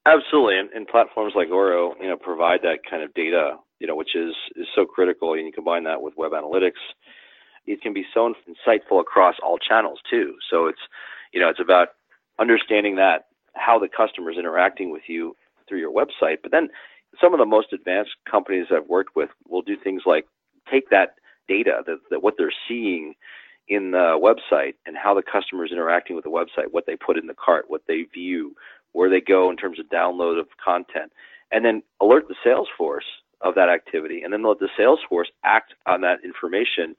Absolutely, 0.05 0.59
and, 0.59 0.69
and, 0.71 0.85
platforms 0.85 1.31
like 1.33 1.49
Oro, 1.49 1.95
you 2.01 2.09
know, 2.09 2.17
provide 2.17 2.59
that 2.63 2.79
kind 2.89 3.01
of 3.01 3.13
data, 3.13 3.53
you 3.79 3.87
know, 3.87 3.95
which 3.95 4.15
is 4.15 4.33
is 4.57 4.67
so 4.75 4.83
critical. 4.85 5.33
And 5.33 5.45
you 5.45 5.53
combine 5.53 5.85
that 5.85 6.01
with 6.01 6.13
web 6.17 6.33
analytics, 6.33 6.81
it 7.65 7.81
can 7.81 7.93
be 7.93 8.03
so 8.13 8.33
insightful 8.49 8.99
across 8.99 9.35
all 9.41 9.57
channels 9.57 9.99
too. 10.09 10.35
So 10.51 10.67
it's, 10.67 10.81
you 11.31 11.39
know, 11.39 11.47
it's 11.47 11.61
about 11.61 11.89
understanding 12.37 12.97
that 12.97 13.27
how 13.55 13.79
the 13.79 13.87
customer 13.87 14.31
is 14.31 14.37
interacting 14.37 14.91
with 14.91 15.03
you 15.07 15.37
through 15.69 15.79
your 15.79 15.93
website. 15.93 16.39
But 16.41 16.51
then 16.51 16.67
some 17.21 17.33
of 17.33 17.39
the 17.39 17.45
most 17.45 17.71
advanced 17.71 18.11
companies 18.29 18.67
I've 18.71 18.89
worked 18.89 19.15
with 19.15 19.29
will 19.47 19.61
do 19.61 19.77
things 19.81 20.01
like 20.05 20.25
take 20.69 20.89
that 20.89 21.15
data 21.47 21.81
that, 21.85 21.97
that 22.09 22.23
what 22.23 22.35
they're 22.37 22.53
seeing 22.67 23.13
in 23.67 23.91
the 23.91 24.20
website 24.20 24.75
and 24.86 24.98
how 24.98 25.13
the 25.13 25.24
customer 25.24 25.65
is 25.65 25.72
interacting 25.72 26.15
with 26.15 26.25
the 26.25 26.32
website, 26.32 26.72
what 26.72 26.86
they 26.86 26.96
put 26.96 27.17
in 27.17 27.27
the 27.27 27.34
cart, 27.34 27.65
what 27.67 27.82
they 27.88 28.03
view, 28.13 28.55
where 28.91 29.10
they 29.10 29.22
go 29.22 29.50
in 29.50 29.58
terms 29.58 29.79
of 29.79 29.86
download 29.88 30.39
of 30.39 30.48
content, 30.63 31.12
and 31.51 31.63
then 31.63 31.82
alert 32.01 32.27
the 32.27 32.36
sales 32.43 32.67
force 32.77 33.05
of 33.41 33.55
that 33.55 33.70
activity, 33.70 34.22
and 34.22 34.32
then 34.32 34.43
let 34.43 34.60
the 34.60 34.70
sales 34.77 35.00
force 35.10 35.29
act 35.43 35.74
on 35.86 36.01
that 36.01 36.20
information, 36.24 36.96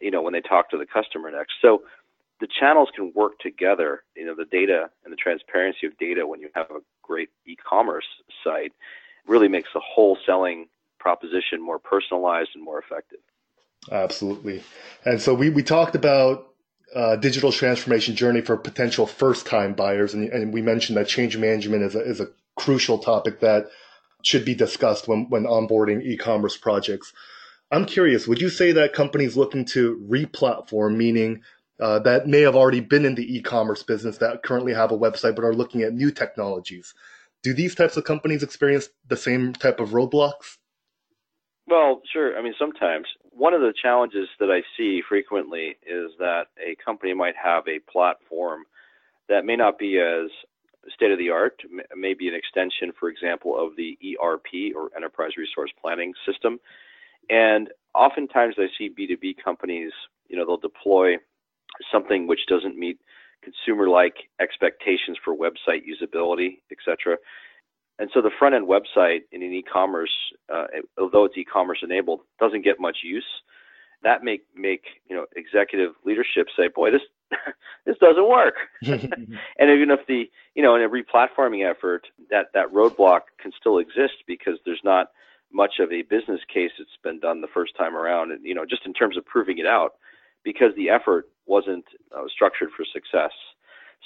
you 0.00 0.10
know, 0.10 0.22
when 0.22 0.32
they 0.32 0.40
talk 0.40 0.68
to 0.70 0.78
the 0.78 0.86
customer 0.86 1.30
next. 1.30 1.54
So 1.62 1.82
the 2.40 2.48
channels 2.58 2.88
can 2.94 3.12
work 3.14 3.38
together. 3.38 4.02
You 4.16 4.26
know, 4.26 4.34
the 4.34 4.46
data 4.46 4.90
and 5.04 5.12
the 5.12 5.16
transparency 5.16 5.86
of 5.86 5.96
data 5.98 6.26
when 6.26 6.40
you 6.40 6.48
have 6.54 6.70
a 6.70 6.80
great 7.02 7.28
e-commerce 7.46 8.06
site 8.42 8.72
really 9.26 9.48
makes 9.48 9.68
the 9.74 9.80
whole 9.80 10.18
selling 10.26 10.66
proposition 10.98 11.62
more 11.62 11.78
personalized 11.78 12.50
and 12.54 12.64
more 12.64 12.78
effective. 12.78 13.20
Absolutely. 13.90 14.62
And 15.04 15.20
so 15.20 15.34
we, 15.34 15.50
we 15.50 15.62
talked 15.62 15.94
about 15.94 16.48
uh, 16.94 17.16
digital 17.16 17.52
transformation 17.52 18.16
journey 18.16 18.40
for 18.40 18.56
potential 18.56 19.06
first 19.06 19.46
time 19.46 19.74
buyers. 19.74 20.14
And, 20.14 20.28
and 20.28 20.52
we 20.52 20.62
mentioned 20.62 20.98
that 20.98 21.08
change 21.08 21.36
management 21.36 21.82
is 21.84 21.94
a, 21.94 22.00
is 22.00 22.20
a 22.20 22.28
crucial 22.56 22.98
topic 22.98 23.40
that 23.40 23.66
should 24.22 24.44
be 24.44 24.54
discussed 24.54 25.08
when, 25.08 25.30
when 25.30 25.44
onboarding 25.44 26.02
e-commerce 26.02 26.56
projects. 26.56 27.12
I'm 27.70 27.86
curious, 27.86 28.26
would 28.26 28.40
you 28.40 28.50
say 28.50 28.72
that 28.72 28.92
companies 28.92 29.36
looking 29.36 29.64
to 29.66 30.04
re-platform, 30.08 30.98
meaning 30.98 31.42
uh, 31.78 32.00
that 32.00 32.26
may 32.26 32.40
have 32.40 32.56
already 32.56 32.80
been 32.80 33.06
in 33.06 33.14
the 33.14 33.36
e-commerce 33.36 33.82
business 33.82 34.18
that 34.18 34.42
currently 34.42 34.74
have 34.74 34.90
a 34.90 34.98
website 34.98 35.36
but 35.36 35.44
are 35.44 35.54
looking 35.54 35.82
at 35.82 35.94
new 35.94 36.10
technologies, 36.10 36.92
do 37.42 37.54
these 37.54 37.74
types 37.74 37.96
of 37.96 38.04
companies 38.04 38.42
experience 38.42 38.88
the 39.08 39.16
same 39.16 39.52
type 39.54 39.80
of 39.80 39.90
roadblocks? 39.90 40.58
Well, 41.66 42.02
sure. 42.12 42.36
I 42.36 42.42
mean, 42.42 42.54
sometimes 42.58 43.06
one 43.40 43.54
of 43.54 43.62
the 43.62 43.72
challenges 43.72 44.28
that 44.38 44.50
I 44.50 44.60
see 44.76 45.00
frequently 45.08 45.78
is 45.86 46.10
that 46.18 46.48
a 46.58 46.76
company 46.84 47.14
might 47.14 47.34
have 47.42 47.64
a 47.66 47.78
platform 47.90 48.64
that 49.30 49.46
may 49.46 49.56
not 49.56 49.78
be 49.78 49.98
as 49.98 50.28
state 50.94 51.10
of 51.10 51.16
the 51.18 51.30
art, 51.30 51.58
may 51.96 52.12
be 52.12 52.28
an 52.28 52.34
extension, 52.34 52.92
for 53.00 53.08
example, 53.08 53.58
of 53.58 53.76
the 53.76 53.96
ERP 54.04 54.76
or 54.76 54.90
Enterprise 54.94 55.38
Resource 55.38 55.70
Planning 55.80 56.12
system. 56.26 56.60
And 57.30 57.70
oftentimes 57.94 58.56
I 58.58 58.66
see 58.76 58.90
B2B 58.90 59.42
companies, 59.42 59.92
you 60.28 60.36
know, 60.36 60.44
they'll 60.44 60.58
deploy 60.58 61.16
something 61.90 62.26
which 62.26 62.40
doesn't 62.46 62.76
meet 62.76 62.98
consumer-like 63.42 64.16
expectations 64.38 65.16
for 65.24 65.34
website 65.34 65.80
usability, 65.88 66.58
etc. 66.70 67.16
And 68.00 68.08
so 68.14 68.22
the 68.22 68.30
front 68.38 68.54
end 68.54 68.66
website 68.66 69.24
in 69.30 69.42
an 69.42 69.52
e-commerce, 69.52 70.10
uh, 70.52 70.64
although 70.98 71.26
it's 71.26 71.36
e-commerce 71.36 71.80
enabled, 71.82 72.20
doesn't 72.40 72.64
get 72.64 72.80
much 72.80 72.98
use. 73.04 73.26
That 74.02 74.24
make 74.24 74.42
make 74.56 74.84
you 75.08 75.14
know 75.14 75.26
executive 75.36 75.92
leadership 76.06 76.46
say, 76.56 76.68
"Boy, 76.68 76.90
this 76.90 77.02
this 77.84 77.98
doesn't 77.98 78.26
work." 78.26 78.54
and 78.82 79.70
even 79.70 79.90
if 79.90 80.00
the 80.08 80.30
you 80.54 80.62
know 80.62 80.74
in 80.76 80.82
a 80.82 80.88
replatforming 80.88 81.70
effort, 81.70 82.06
that 82.30 82.46
that 82.54 82.72
roadblock 82.72 83.20
can 83.38 83.52
still 83.60 83.76
exist 83.76 84.24
because 84.26 84.54
there's 84.64 84.80
not 84.82 85.08
much 85.52 85.74
of 85.78 85.92
a 85.92 86.00
business 86.00 86.40
case 86.52 86.70
that's 86.78 86.96
been 87.04 87.20
done 87.20 87.42
the 87.42 87.48
first 87.52 87.76
time 87.76 87.94
around, 87.94 88.32
and 88.32 88.42
you 88.46 88.54
know 88.54 88.64
just 88.64 88.86
in 88.86 88.94
terms 88.94 89.18
of 89.18 89.26
proving 89.26 89.58
it 89.58 89.66
out, 89.66 89.96
because 90.42 90.74
the 90.74 90.88
effort 90.88 91.28
wasn't 91.44 91.84
uh, 92.16 92.24
structured 92.32 92.70
for 92.74 92.86
success. 92.90 93.32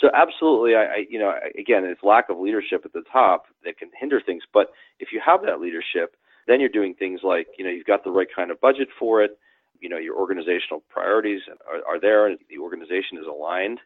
So 0.01 0.11
absolutely, 0.15 0.75
I, 0.75 0.85
I 0.85 1.05
you 1.09 1.19
know 1.19 1.33
again, 1.59 1.85
it's 1.85 2.03
lack 2.03 2.29
of 2.29 2.39
leadership 2.39 2.83
at 2.85 2.93
the 2.93 3.03
top 3.13 3.47
that 3.65 3.79
can 3.79 3.91
hinder 3.99 4.21
things. 4.25 4.43
But 4.53 4.71
if 4.99 5.09
you 5.13 5.21
have 5.25 5.43
that 5.43 5.61
leadership, 5.61 6.17
then 6.47 6.61
you're 6.61 6.69
doing 6.69 6.95
things 6.95 7.21
like 7.23 7.47
you 7.59 7.65
know 7.65 7.71
you've 7.71 7.87
got 7.87 8.05
the 8.05 8.11
right 8.11 8.29
kind 8.35 8.51
of 8.51 8.61
budget 8.61 8.89
for 8.99 9.23
it. 9.23 9.39
You 9.81 9.89
know 9.89 9.99
your 9.99 10.17
organizational 10.17 10.83
priorities 10.89 11.43
are, 11.71 11.95
are 11.95 12.01
there, 12.01 12.27
and 12.27 12.39
the 12.51 12.59
organization 12.59 13.19
is 13.19 13.27
aligned. 13.27 13.79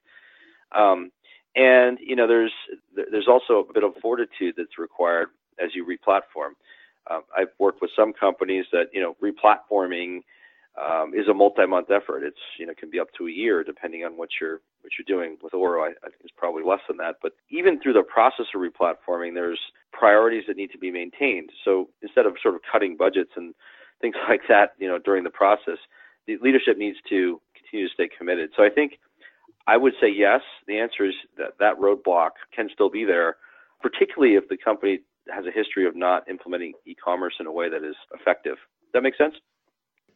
Um, 0.72 1.10
and 1.56 1.98
you 2.00 2.16
know 2.16 2.26
there's 2.26 2.52
there's 2.94 3.28
also 3.28 3.66
a 3.68 3.72
bit 3.72 3.84
of 3.84 3.92
fortitude 4.00 4.54
that's 4.56 4.78
required 4.78 5.28
as 5.62 5.70
you 5.74 5.84
replatform. 5.84 6.52
Um, 7.10 7.22
I've 7.36 7.48
worked 7.58 7.80
with 7.80 7.90
some 7.96 8.12
companies 8.12 8.66
that 8.72 8.86
you 8.92 9.00
know 9.00 9.16
replatforming 9.22 10.20
um, 10.78 11.12
is 11.14 11.28
a 11.28 11.34
multi-month 11.34 11.90
effort. 11.90 12.22
It's 12.22 12.38
you 12.58 12.66
know 12.66 12.74
can 12.78 12.90
be 12.90 13.00
up 13.00 13.08
to 13.18 13.26
a 13.26 13.30
year 13.30 13.64
depending 13.64 14.04
on 14.04 14.16
what 14.16 14.28
you're 14.40 14.60
what 14.82 14.92
you're 14.98 15.08
doing. 15.08 15.36
With 15.42 15.54
Oro, 15.54 15.82
I, 15.82 15.88
I 15.88 16.08
think 16.08 16.22
it's 16.22 16.32
probably 16.36 16.62
less 16.64 16.80
than 16.88 16.96
that. 16.98 17.16
But 17.22 17.32
even 17.50 17.80
through 17.80 17.94
the 17.94 18.02
process 18.02 18.46
of 18.54 18.60
replatforming, 18.60 19.34
there's 19.34 19.60
priorities 19.92 20.44
that 20.48 20.56
need 20.56 20.70
to 20.72 20.78
be 20.78 20.90
maintained. 20.90 21.50
So 21.64 21.88
instead 22.02 22.26
of 22.26 22.34
sort 22.42 22.54
of 22.54 22.60
cutting 22.70 22.96
budgets 22.96 23.32
and 23.36 23.54
things 24.00 24.14
like 24.28 24.42
that, 24.48 24.74
you 24.78 24.88
know, 24.88 24.98
during 24.98 25.24
the 25.24 25.30
process, 25.30 25.78
the 26.26 26.36
leadership 26.42 26.78
needs 26.78 26.98
to 27.08 27.40
continue 27.54 27.88
to 27.88 27.94
stay 27.94 28.08
committed. 28.16 28.50
So 28.56 28.62
I 28.62 28.70
think 28.70 28.98
I 29.66 29.76
would 29.76 29.94
say 30.00 30.08
yes. 30.08 30.40
The 30.66 30.78
answer 30.78 31.04
is 31.04 31.14
that 31.36 31.52
that 31.60 31.78
roadblock 31.78 32.30
can 32.54 32.68
still 32.72 32.90
be 32.90 33.04
there, 33.04 33.36
particularly 33.82 34.34
if 34.34 34.48
the 34.48 34.56
company 34.56 35.00
has 35.30 35.44
a 35.46 35.50
history 35.50 35.86
of 35.86 35.94
not 35.94 36.28
implementing 36.28 36.72
e-commerce 36.86 37.34
in 37.38 37.46
a 37.46 37.52
way 37.52 37.68
that 37.68 37.84
is 37.84 37.96
effective. 38.18 38.56
Does 38.56 38.92
that 38.94 39.02
make 39.02 39.16
sense? 39.16 39.34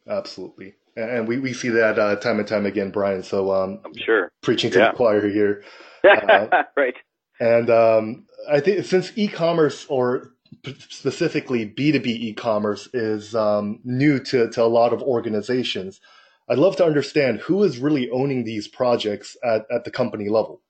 Absolutely. 0.07 0.75
And 0.95 1.27
we, 1.27 1.39
we 1.39 1.53
see 1.53 1.69
that 1.69 1.97
uh, 1.97 2.15
time 2.17 2.39
and 2.39 2.47
time 2.47 2.65
again, 2.65 2.91
Brian. 2.91 3.23
So 3.23 3.51
um, 3.51 3.79
I'm 3.83 3.93
sure 3.95 4.31
preaching 4.41 4.71
to 4.71 4.79
yeah. 4.79 4.91
the 4.91 4.97
choir 4.97 5.27
here. 5.29 5.63
Uh, 6.05 6.63
right. 6.75 6.95
And 7.39 7.69
um, 7.69 8.25
I 8.51 8.59
think 8.59 8.83
since 8.83 9.13
e-commerce 9.15 9.85
or 9.87 10.33
specifically 10.89 11.65
B2B 11.65 12.07
e-commerce 12.07 12.89
is 12.93 13.33
um, 13.33 13.79
new 13.85 14.19
to, 14.19 14.49
to 14.49 14.63
a 14.63 14.67
lot 14.67 14.91
of 14.91 15.01
organizations, 15.01 16.01
I'd 16.49 16.57
love 16.57 16.75
to 16.75 16.85
understand 16.85 17.39
who 17.39 17.63
is 17.63 17.79
really 17.79 18.09
owning 18.09 18.43
these 18.43 18.67
projects 18.67 19.37
at, 19.45 19.65
at 19.71 19.85
the 19.85 19.91
company 19.91 20.27
level. 20.27 20.61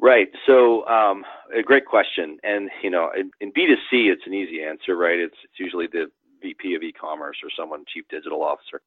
Right. 0.00 0.28
So, 0.46 0.86
um, 0.86 1.24
a 1.56 1.62
great 1.62 1.86
question. 1.86 2.38
And, 2.42 2.70
you 2.82 2.90
know, 2.90 3.10
in, 3.16 3.30
in, 3.40 3.52
B2C, 3.52 4.12
it's 4.12 4.22
an 4.26 4.34
easy 4.34 4.62
answer, 4.62 4.96
right? 4.96 5.18
It's, 5.18 5.34
it's 5.44 5.58
usually 5.58 5.86
the 5.90 6.06
VP 6.42 6.74
of 6.74 6.82
e-commerce 6.82 7.36
or 7.42 7.50
someone 7.56 7.84
chief 7.92 8.04
digital 8.10 8.42
officer. 8.42 8.80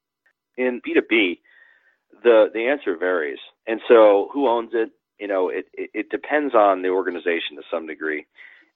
In 0.57 0.81
B2B, 0.85 1.39
the 2.23 2.47
the 2.53 2.67
answer 2.67 2.97
varies. 2.97 3.39
And 3.67 3.79
so 3.87 4.29
who 4.33 4.47
owns 4.47 4.71
it? 4.73 4.91
You 5.19 5.27
know, 5.27 5.49
it, 5.49 5.65
it, 5.73 5.89
it 5.93 6.09
depends 6.09 6.55
on 6.55 6.81
the 6.81 6.89
organization 6.89 7.55
to 7.55 7.63
some 7.71 7.85
degree. 7.85 8.25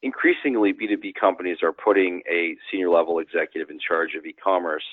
Increasingly, 0.03 0.73
B2B 0.73 1.13
companies 1.19 1.57
are 1.63 1.73
putting 1.73 2.21
a 2.31 2.55
senior 2.71 2.89
level 2.89 3.19
executive 3.19 3.71
in 3.71 3.79
charge 3.79 4.11
of 4.15 4.25
e-commerce, 4.25 4.83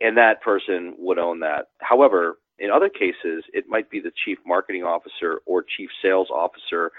and 0.00 0.16
that 0.16 0.42
person 0.42 0.96
would 0.98 1.18
own 1.18 1.38
that. 1.40 1.68
However, 1.78 2.38
in 2.58 2.70
other 2.70 2.88
cases, 2.88 3.44
it 3.52 3.66
might 3.68 3.88
be 3.90 4.00
the 4.00 4.10
chief 4.24 4.38
marketing 4.44 4.82
officer 4.82 5.40
or 5.46 5.64
chief 5.76 5.90
sales 6.02 6.28
officer 6.30 6.90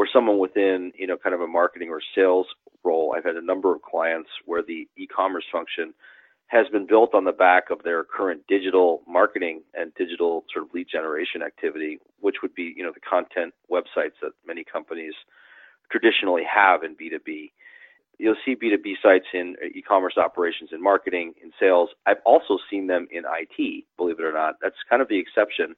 or 0.00 0.08
someone 0.10 0.38
within, 0.38 0.92
you 0.96 1.06
know, 1.06 1.18
kind 1.18 1.34
of 1.34 1.42
a 1.42 1.46
marketing 1.46 1.90
or 1.90 2.00
sales 2.14 2.46
role. 2.84 3.14
I've 3.14 3.24
had 3.24 3.36
a 3.36 3.44
number 3.44 3.74
of 3.74 3.82
clients 3.82 4.30
where 4.46 4.62
the 4.62 4.88
e-commerce 4.96 5.44
function 5.52 5.92
has 6.46 6.66
been 6.72 6.86
built 6.86 7.14
on 7.14 7.24
the 7.24 7.32
back 7.32 7.64
of 7.68 7.82
their 7.82 8.02
current 8.04 8.40
digital 8.48 9.02
marketing 9.06 9.60
and 9.74 9.92
digital 9.96 10.46
sort 10.54 10.64
of 10.64 10.72
lead 10.72 10.86
generation 10.90 11.42
activity, 11.42 11.98
which 12.18 12.36
would 12.40 12.54
be, 12.54 12.72
you 12.74 12.82
know, 12.82 12.92
the 12.94 13.00
content 13.00 13.52
websites 13.70 14.16
that 14.22 14.32
many 14.46 14.64
companies 14.64 15.12
traditionally 15.90 16.44
have 16.50 16.82
in 16.82 16.96
B2B. 16.96 17.52
You'll 18.16 18.36
see 18.42 18.56
B2B 18.56 18.94
sites 19.02 19.26
in 19.34 19.54
uh, 19.62 19.66
e-commerce 19.74 20.14
operations 20.16 20.70
in 20.72 20.82
marketing, 20.82 21.34
in 21.42 21.50
sales. 21.60 21.90
I've 22.06 22.24
also 22.24 22.56
seen 22.70 22.86
them 22.86 23.06
in 23.10 23.24
IT, 23.26 23.84
believe 23.98 24.18
it 24.18 24.24
or 24.24 24.32
not. 24.32 24.54
That's 24.62 24.76
kind 24.88 25.02
of 25.02 25.08
the 25.08 25.18
exception. 25.18 25.76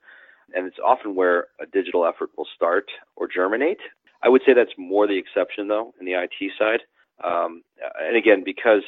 And 0.55 0.69
it's 0.69 0.79
often 0.79 1.17
where 1.17 1.49
a 1.61 1.67
digital 1.67 2.07
effort 2.07 2.31
will 2.37 2.47
start 2.55 2.87
or 3.17 3.27
germinate. 3.27 3.81
I 4.23 4.29
would 4.29 4.43
say 4.47 4.55
that's 4.55 4.73
more 4.79 5.07
the 5.07 5.19
exception 5.19 5.69
though 5.69 5.93
in 6.01 6.07
the 6.07 6.13
IT 6.13 6.53
side. 6.59 6.81
Um, 7.25 7.63
and 8.01 8.17
again, 8.17 8.43
because 8.45 8.83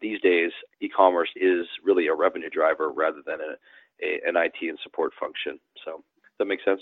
these 0.00 0.20
days 0.20 0.50
e-commerce 0.80 1.28
is 1.36 1.66
really 1.82 2.06
a 2.06 2.14
revenue 2.14 2.50
driver 2.50 2.90
rather 2.90 3.22
than 3.26 3.40
a, 3.40 4.04
a, 4.04 4.20
an 4.28 4.36
IT 4.36 4.68
and 4.68 4.78
support 4.82 5.12
function. 5.18 5.58
So 5.84 5.92
does 5.92 6.38
that 6.38 6.46
make 6.46 6.60
sense? 6.64 6.80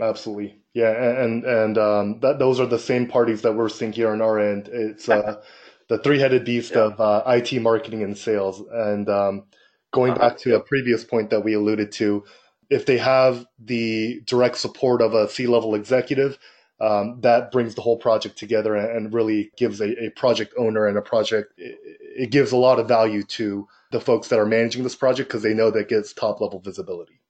Absolutely, 0.00 0.56
yeah, 0.72 1.22
and 1.22 1.44
and 1.44 1.76
um, 1.76 2.20
that 2.20 2.38
those 2.38 2.58
are 2.58 2.66
the 2.66 2.78
same 2.78 3.06
parties 3.06 3.42
that 3.42 3.52
we're 3.52 3.68
seeing 3.68 3.92
here 3.92 4.10
on 4.10 4.22
our 4.22 4.38
end. 4.38 4.68
It's 4.72 5.06
uh, 5.06 5.42
the 5.88 5.98
three-headed 5.98 6.46
beast 6.46 6.72
yeah. 6.74 6.84
of 6.84 7.00
uh, 7.00 7.22
IT, 7.26 7.60
marketing, 7.60 8.02
and 8.02 8.16
sales. 8.16 8.62
And 8.72 9.08
um, 9.10 9.44
going 9.92 10.12
uh-huh. 10.12 10.30
back 10.30 10.38
to 10.38 10.56
a 10.56 10.60
previous 10.60 11.04
point 11.04 11.28
that 11.30 11.44
we 11.44 11.52
alluded 11.52 11.92
to, 11.92 12.24
if 12.70 12.86
they 12.86 12.96
have 12.96 13.44
the 13.58 14.22
direct 14.24 14.56
support 14.56 15.02
of 15.02 15.12
a 15.12 15.28
C-level 15.28 15.74
executive, 15.74 16.38
um, 16.82 17.20
that 17.20 17.52
brings 17.52 17.76
the 17.76 17.80
whole 17.80 17.96
project 17.96 18.36
together 18.36 18.74
and, 18.74 19.14
really 19.14 19.52
gives 19.56 19.80
a, 19.80 20.06
a, 20.06 20.10
project 20.10 20.52
owner 20.58 20.86
and 20.86 20.98
a 20.98 21.02
project 21.02 21.52
it, 21.56 21.78
it, 22.16 22.30
gives 22.30 22.50
a 22.50 22.56
lot 22.56 22.80
of 22.80 22.88
value 22.88 23.22
to 23.22 23.68
the 23.92 24.00
folks 24.00 24.28
that 24.28 24.40
are 24.40 24.46
managing 24.46 24.82
this 24.82 24.96
project 24.96 25.28
because 25.28 25.42
they 25.42 25.54
know 25.54 25.70
that 25.70 25.88
gets 25.88 26.12
top 26.12 26.40
level 26.40 26.58
visibility. 26.58 27.20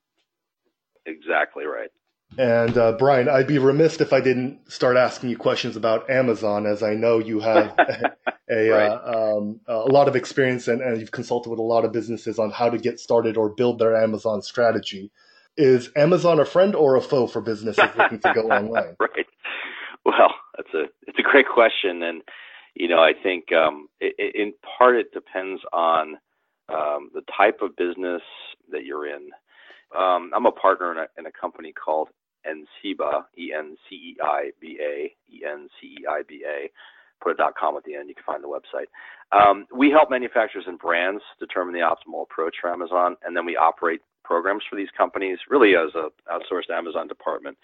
Exactly 1.05 1.67
right. 1.67 1.91
And 2.39 2.79
uh, 2.79 2.93
brian 2.93 3.29
i'd 3.29 3.47
be 3.47 3.59
remiss 3.59 4.01
if 4.01 4.15
i 4.15 4.21
didn't 4.23 4.73
start 4.73 4.97
asking 4.97 5.29
you 5.29 5.37
questions 5.37 5.77
about 5.77 6.09
amazon 6.09 6.65
as 6.65 6.83
i 6.83 6.95
know 6.95 7.19
you 7.19 7.41
have 7.41 7.75
a, 7.79 8.15
a, 8.51 8.71
right. 8.71 8.89
uh, 8.89 9.37
um, 9.37 9.61
a 9.67 9.81
lot 9.81 10.09
of 10.09 10.17
experience 10.17 10.67
and, 10.67 10.81
and 10.81 10.99
you've 10.99 11.11
consulted 11.11 11.51
with 11.51 11.59
a 11.59 11.63
lot 11.63 11.85
of 11.85 11.93
businesses 11.93 12.39
on 12.39 12.51
how 12.51 12.71
to 12.71 12.79
get 12.79 12.99
started 12.99 13.37
or 13.37 13.51
build 13.51 13.79
their 13.79 13.95
amazon 13.95 14.41
strategy 14.41 15.11
is 15.57 15.91
Amazon 15.97 16.41
a 16.41 16.45
friend 16.45 16.75
or 16.75 16.97
a 16.97 17.01
foe 17.01 17.27
for 17.27 17.41
businesses 17.41 17.91
looking 17.97 18.21
to 18.21 18.33
go 18.33 18.43
online? 18.51 18.97
right. 18.99 19.27
Well, 20.05 20.35
that's 20.57 20.73
a 20.75 20.85
it's 21.07 21.19
a 21.19 21.23
great 21.23 21.47
question, 21.53 22.03
and 22.03 22.23
you 22.75 22.89
know 22.89 22.99
I 22.99 23.13
think 23.21 23.53
um, 23.53 23.89
it, 24.01 24.35
in 24.35 24.55
part 24.79 24.97
it 24.97 25.13
depends 25.13 25.63
on 25.73 26.17
um, 26.69 27.11
the 27.15 27.23
type 27.37 27.59
of 27.63 27.77
business 27.77 28.23
that 28.71 28.85
you're 28.85 29.07
in. 29.07 29.31
Um, 29.97 30.31
I'm 30.35 30.47
a 30.47 30.53
partner 30.53 30.93
in 30.93 30.99
a, 30.99 31.07
in 31.19 31.27
a 31.27 31.33
company 31.33 31.73
called 31.73 32.09
Enceiba, 32.47 33.25
E 33.39 33.53
N 33.57 33.77
C 33.89 33.95
E 33.95 34.17
I 34.23 34.51
B 34.61 34.79
A, 34.81 35.15
E 35.33 35.43
N 35.47 35.69
C 35.81 35.89
E 35.89 36.07
I 36.09 36.23
B 36.27 36.45
A. 36.47 36.71
Put 37.23 37.33
a 37.33 37.35
dot 37.37 37.55
com 37.59 37.77
at 37.77 37.85
the 37.85 37.95
end. 37.95 38.09
You 38.09 38.17
can 38.17 38.25
find 38.25 38.43
the 38.43 38.49
website. 38.49 38.91
Um, 39.31 39.67
we 39.75 39.91
help 39.91 40.11
manufacturers 40.11 40.65
and 40.67 40.79
brands 40.79 41.23
determine 41.39 41.73
the 41.73 41.81
optimal 41.81 42.23
approach 42.25 42.57
for 42.61 42.71
Amazon, 42.73 43.17
and 43.25 43.37
then 43.37 43.47
we 43.47 43.57
operate 43.57 44.01
programs 44.33 44.63
for 44.69 44.77
these 44.77 44.89
companies, 44.97 45.39
really 45.51 45.77
as 45.77 45.91
a 45.95 46.09
outsourced 46.33 46.71
Amazon 46.71 47.07
department. 47.07 47.59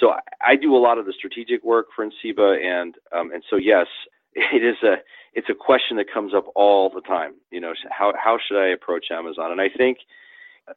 So 0.00 0.10
I, 0.10 0.20
I 0.44 0.56
do 0.56 0.74
a 0.74 0.82
lot 0.86 0.98
of 0.98 1.06
the 1.06 1.12
strategic 1.16 1.62
work 1.62 1.86
for 1.94 2.04
Enceiba, 2.04 2.48
and 2.60 2.96
um, 3.16 3.30
and 3.32 3.44
so 3.48 3.54
yes, 3.56 3.86
it 4.34 4.64
is 4.64 4.76
a 4.82 4.96
it's 5.34 5.48
a 5.48 5.54
question 5.54 5.96
that 5.98 6.06
comes 6.12 6.34
up 6.34 6.46
all 6.56 6.90
the 6.90 7.02
time. 7.02 7.34
You 7.52 7.60
know, 7.60 7.72
how 7.96 8.12
how 8.20 8.36
should 8.36 8.60
I 8.60 8.70
approach 8.70 9.06
Amazon? 9.12 9.52
And 9.52 9.60
I 9.60 9.68
think 9.68 9.98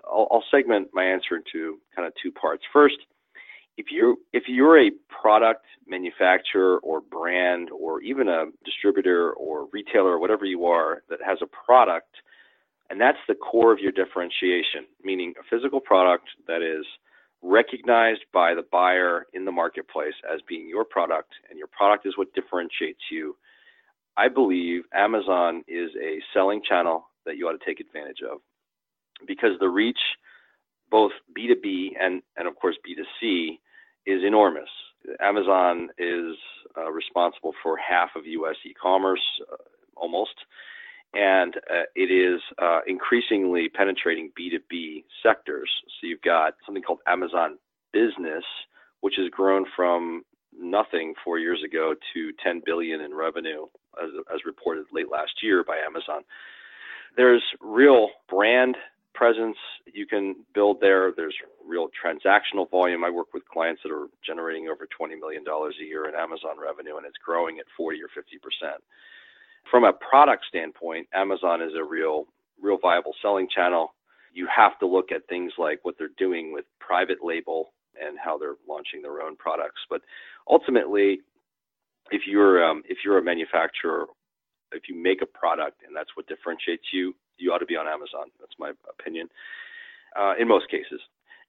I'll, 0.06 0.28
I'll 0.32 0.44
segment 0.52 0.90
my 0.94 1.04
answer 1.04 1.38
into 1.38 1.80
kind 1.96 2.08
of 2.08 2.14
two 2.22 2.32
parts. 2.32 2.64
First, 2.72 2.98
if 3.78 3.88
you're 3.90 4.16
if 4.32 4.44
you're 4.48 4.80
a 4.80 4.92
product 5.10 5.66
manufacturer 5.88 6.78
or 6.84 7.02
brand 7.02 7.70
or 7.72 8.00
even 8.02 8.28
a 8.28 8.46
distributor 8.64 9.34
or 9.34 9.68
retailer 9.74 10.12
or 10.12 10.20
whatever 10.20 10.46
you 10.46 10.68
are 10.68 11.02
that 11.10 11.20
has 11.26 11.40
a 11.42 11.48
product 11.48 12.14
And 12.92 13.00
that's 13.00 13.18
the 13.30 13.36
core 13.36 13.72
of 13.72 13.80
your 13.80 13.94
differentiation, 13.94 14.86
meaning 15.02 15.34
a 15.40 15.44
physical 15.50 15.80
product 15.80 16.28
that 16.46 16.62
is 16.62 16.86
recognized 17.42 18.26
by 18.34 18.54
the 18.54 18.66
buyer 18.70 19.28
in 19.34 19.46
the 19.46 19.52
marketplace 19.52 20.14
as 20.32 20.42
being 20.46 20.68
your 20.68 20.84
product, 20.84 21.32
and 21.50 21.58
your 21.58 21.70
product 21.70 22.06
is 22.06 22.18
what 22.18 22.34
differentiates 22.34 23.00
you. 23.10 23.38
I 24.18 24.28
believe 24.28 24.84
Amazon 24.94 25.64
is 25.70 25.90
a 26.04 26.20
selling 26.34 26.62
channel 26.68 27.06
that 27.26 27.38
you 27.38 27.48
ought 27.48 27.58
to 27.58 27.66
take 27.66 27.80
advantage 27.80 28.20
of 28.30 28.40
because 29.26 29.52
the 29.62 29.70
reach, 29.70 30.00
both 30.90 31.14
B2B 31.38 31.92
and, 31.98 32.22
and 32.36 32.46
of 32.46 32.58
course 32.58 32.76
B2C, 32.86 33.58
is 34.06 34.22
enormous. 34.22 34.70
Amazon 35.22 35.88
is 35.98 36.36
uh, 36.78 36.92
responsible 36.92 37.54
for 37.64 37.78
half 37.78 38.10
of 38.18 38.26
U.S. 38.26 38.58
e-commerce, 38.66 39.24
uh, 39.50 39.56
almost, 39.96 40.36
and 41.14 41.56
uh, 41.70 41.84
it 41.96 42.12
is 42.12 42.42
uh, 42.62 42.80
increasingly 42.88 43.70
penetrating 43.70 44.32
B2B 44.40 45.04
sectors. 45.22 45.70
So 46.00 46.08
you've 46.08 46.22
got 46.22 46.54
something 46.66 46.84
called 46.84 47.00
Amazon 47.08 47.58
Business, 47.92 48.44
which 49.02 49.16
has 49.18 49.30
grown 49.30 49.66
from 49.76 50.24
nothing 50.58 51.14
four 51.24 51.40
years 51.40 51.62
ago 51.66 51.96
to 52.14 52.32
10 52.44 52.62
billion 52.66 53.02
in 53.02 53.14
revenue, 53.14 53.66
as, 54.02 54.10
as 54.34 54.46
reported 54.46 54.86
late 54.94 55.10
last 55.12 55.32
year 55.42 55.64
by 55.64 55.78
Amazon. 55.78 56.24
There's 57.18 57.44
real 57.60 58.10
brand 58.30 58.78
presence 59.14 59.58
you 59.94 60.06
can 60.06 60.36
build 60.54 60.80
there. 60.80 61.12
There's 61.16 61.36
real 61.66 61.90
transactional 61.92 62.70
volume. 62.70 63.04
I 63.04 63.10
work 63.10 63.34
with 63.34 63.44
clients 63.46 63.82
that 63.84 63.92
are 63.92 64.08
generating 64.26 64.70
over 64.70 64.88
$20 64.88 65.20
million 65.20 65.44
a 65.48 65.84
year 65.84 66.08
in 66.08 66.16
Amazon 66.16 66.56
revenue, 66.62 66.98
and 66.98 67.06
it's 67.06 67.18
growing 67.24 67.60
at 67.60 67.66
40 67.76 68.02
or 68.02 68.08
50 68.16 68.38
percent. 68.40 68.82
From 69.70 69.84
a 69.84 69.94
product 69.94 70.46
standpoint, 70.48 71.08
Amazon 71.14 71.62
is 71.62 71.72
a 71.78 71.84
real, 71.84 72.26
real 72.62 72.78
viable 72.82 73.14
selling 73.22 73.48
channel. 73.54 73.94
You 74.34 74.48
have 74.54 74.78
to 74.80 74.86
look 74.86 75.12
at 75.12 75.28
things 75.28 75.54
like 75.58 75.80
what 75.84 75.96
they're 75.98 76.10
doing 76.18 76.54
with 76.54 76.66
private 76.80 77.20
label 77.24 77.74
and 78.02 78.18
how 78.18 78.38
they're 78.38 78.56
launching 78.68 79.02
their 79.02 79.22
own 79.22 79.36
products. 79.36 79.82
But 79.90 80.02
ultimately, 80.50 81.20
if 82.12 82.24
you're 82.28 82.64
um, 82.64 82.84
if 82.88 83.00
you're 83.04 83.18
a 83.18 83.24
manufacturer, 83.24 84.08
if 84.72 84.84
you 84.90 84.96
make 84.96 85.22
a 85.22 85.26
product 85.26 85.82
and 85.86 85.96
that's 85.96 86.10
what 86.16 86.28
differentiates 86.28 86.86
you, 86.92 87.14
you 87.38 87.52
ought 87.52 87.60
to 87.60 87.66
be 87.66 87.76
on 87.76 87.88
Amazon. 87.88 88.32
That's 88.40 88.54
my 88.60 88.72
opinion. 88.90 89.28
Uh, 90.18 90.34
in 90.40 90.48
most 90.48 90.70
cases, 90.70 91.00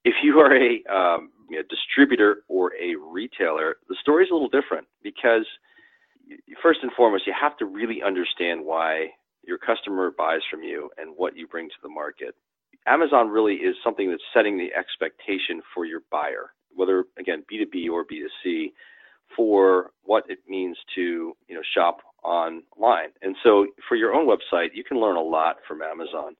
if 0.05 0.15
you 0.23 0.39
are 0.41 0.55
a, 0.55 0.83
um, 0.93 1.31
a 1.51 1.63
distributor 1.69 2.43
or 2.49 2.73
a 2.81 2.95
retailer, 2.97 3.77
the 3.89 3.97
story 4.01 4.25
is 4.25 4.31
a 4.31 4.33
little 4.33 4.49
different 4.49 4.87
because 5.03 5.47
first 6.63 6.81
and 6.83 6.93
foremost, 6.93 7.27
you 7.27 7.35
have 7.39 7.57
to 7.59 7.67
really 7.67 8.03
understand 8.05 8.65
why 8.65 9.09
your 9.43 9.59
customer 9.59 10.13
buys 10.17 10.41
from 10.51 10.63
you 10.63 10.91
and 10.99 11.15
what 11.17 11.37
you 11.37 11.47
bring 11.47 11.69
to 11.69 11.75
the 11.83 11.89
market. 11.89 12.35
Amazon 12.87 13.29
really 13.29 13.55
is 13.55 13.77
something 13.85 14.11
that's 14.11 14.23
setting 14.35 14.59
the 14.59 14.73
expectation 14.75 15.63
for 15.75 15.85
your 15.85 16.01
buyer, 16.11 16.53
whether 16.75 17.05
again 17.19 17.45
B2B 17.53 17.89
or 17.91 18.05
B2C, 18.05 18.73
for 19.37 19.91
what 20.03 20.25
it 20.29 20.39
means 20.49 20.77
to 20.95 21.35
you 21.49 21.55
know 21.55 21.63
shop 21.75 21.99
online. 22.25 23.11
And 23.23 23.37
so 23.43 23.67
for 23.89 23.97
your 23.97 24.15
own 24.15 24.27
website, 24.27 24.69
you 24.75 24.85
can 24.85 25.01
learn 25.01 25.17
a 25.17 25.23
lot 25.23 25.57
from 25.67 25.83
Amazon. 25.83 26.37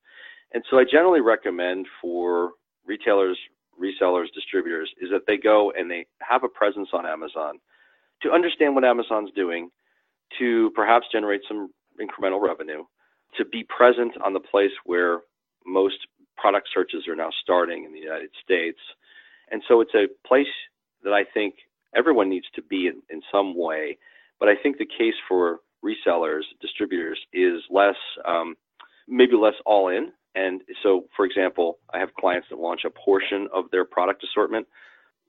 And 0.53 0.63
so 0.71 0.79
I 0.79 0.85
generally 0.91 1.21
recommend 1.21 1.87
for 2.01 2.51
retailers, 2.87 3.39
resellers, 3.81 4.27
distributors 4.35 4.91
is 5.01 5.11
that 5.11 5.23
they 5.27 5.37
go 5.37 5.73
and 5.77 5.91
they 5.91 6.07
have 6.21 6.45
a 6.45 6.49
presence 6.49 6.89
on 6.93 7.07
Amazon 7.07 7.59
to 8.23 8.33
understand 8.33 8.75
what 8.75 8.85
Amazon's 8.85 9.31
doing, 9.35 9.71
to 10.39 10.71
perhaps 10.75 11.07
generate 11.13 11.43
some 11.47 11.71
incremental 12.01 12.41
revenue, 12.41 12.85
to 13.37 13.45
be 13.45 13.65
present 13.65 14.13
on 14.25 14.33
the 14.33 14.41
place 14.41 14.73
where 14.85 15.21
most 15.67 15.97
product 16.37 16.69
searches 16.73 17.07
are 17.09 17.17
now 17.17 17.31
starting 17.43 17.85
in 17.85 17.93
the 17.93 17.99
United 17.99 18.31
States. 18.43 18.79
And 19.51 19.63
so 19.69 19.81
it's 19.81 19.95
a 19.95 20.07
place 20.27 20.47
that 21.05 21.13
I 21.13 21.25
think 21.35 21.55
everyone 21.95 22.29
needs 22.29 22.47
to 22.55 22.63
be 22.63 22.87
in, 22.87 23.03
in 23.11 23.23
some 23.31 23.57
way. 23.57 23.99
But 24.41 24.49
I 24.49 24.55
think 24.61 24.79
the 24.79 24.87
case 24.87 25.15
for 25.29 25.61
resellers, 25.85 26.43
distributors 26.61 27.19
is 27.33 27.61
less, 27.71 27.97
um, 28.27 28.57
maybe 29.09 29.35
less 29.37 29.55
all 29.67 29.89
in. 29.89 30.13
And 30.35 30.63
so, 30.83 31.05
for 31.15 31.27
example, 31.27 31.79
I 31.93 31.99
have 31.99 32.15
clients 32.15 32.49
that 32.51 32.59
launch 32.59 32.83
a 32.87 32.91
portion 32.91 33.49
of 33.53 33.65
their 33.71 33.85
product 33.85 34.25
assortment 34.25 34.67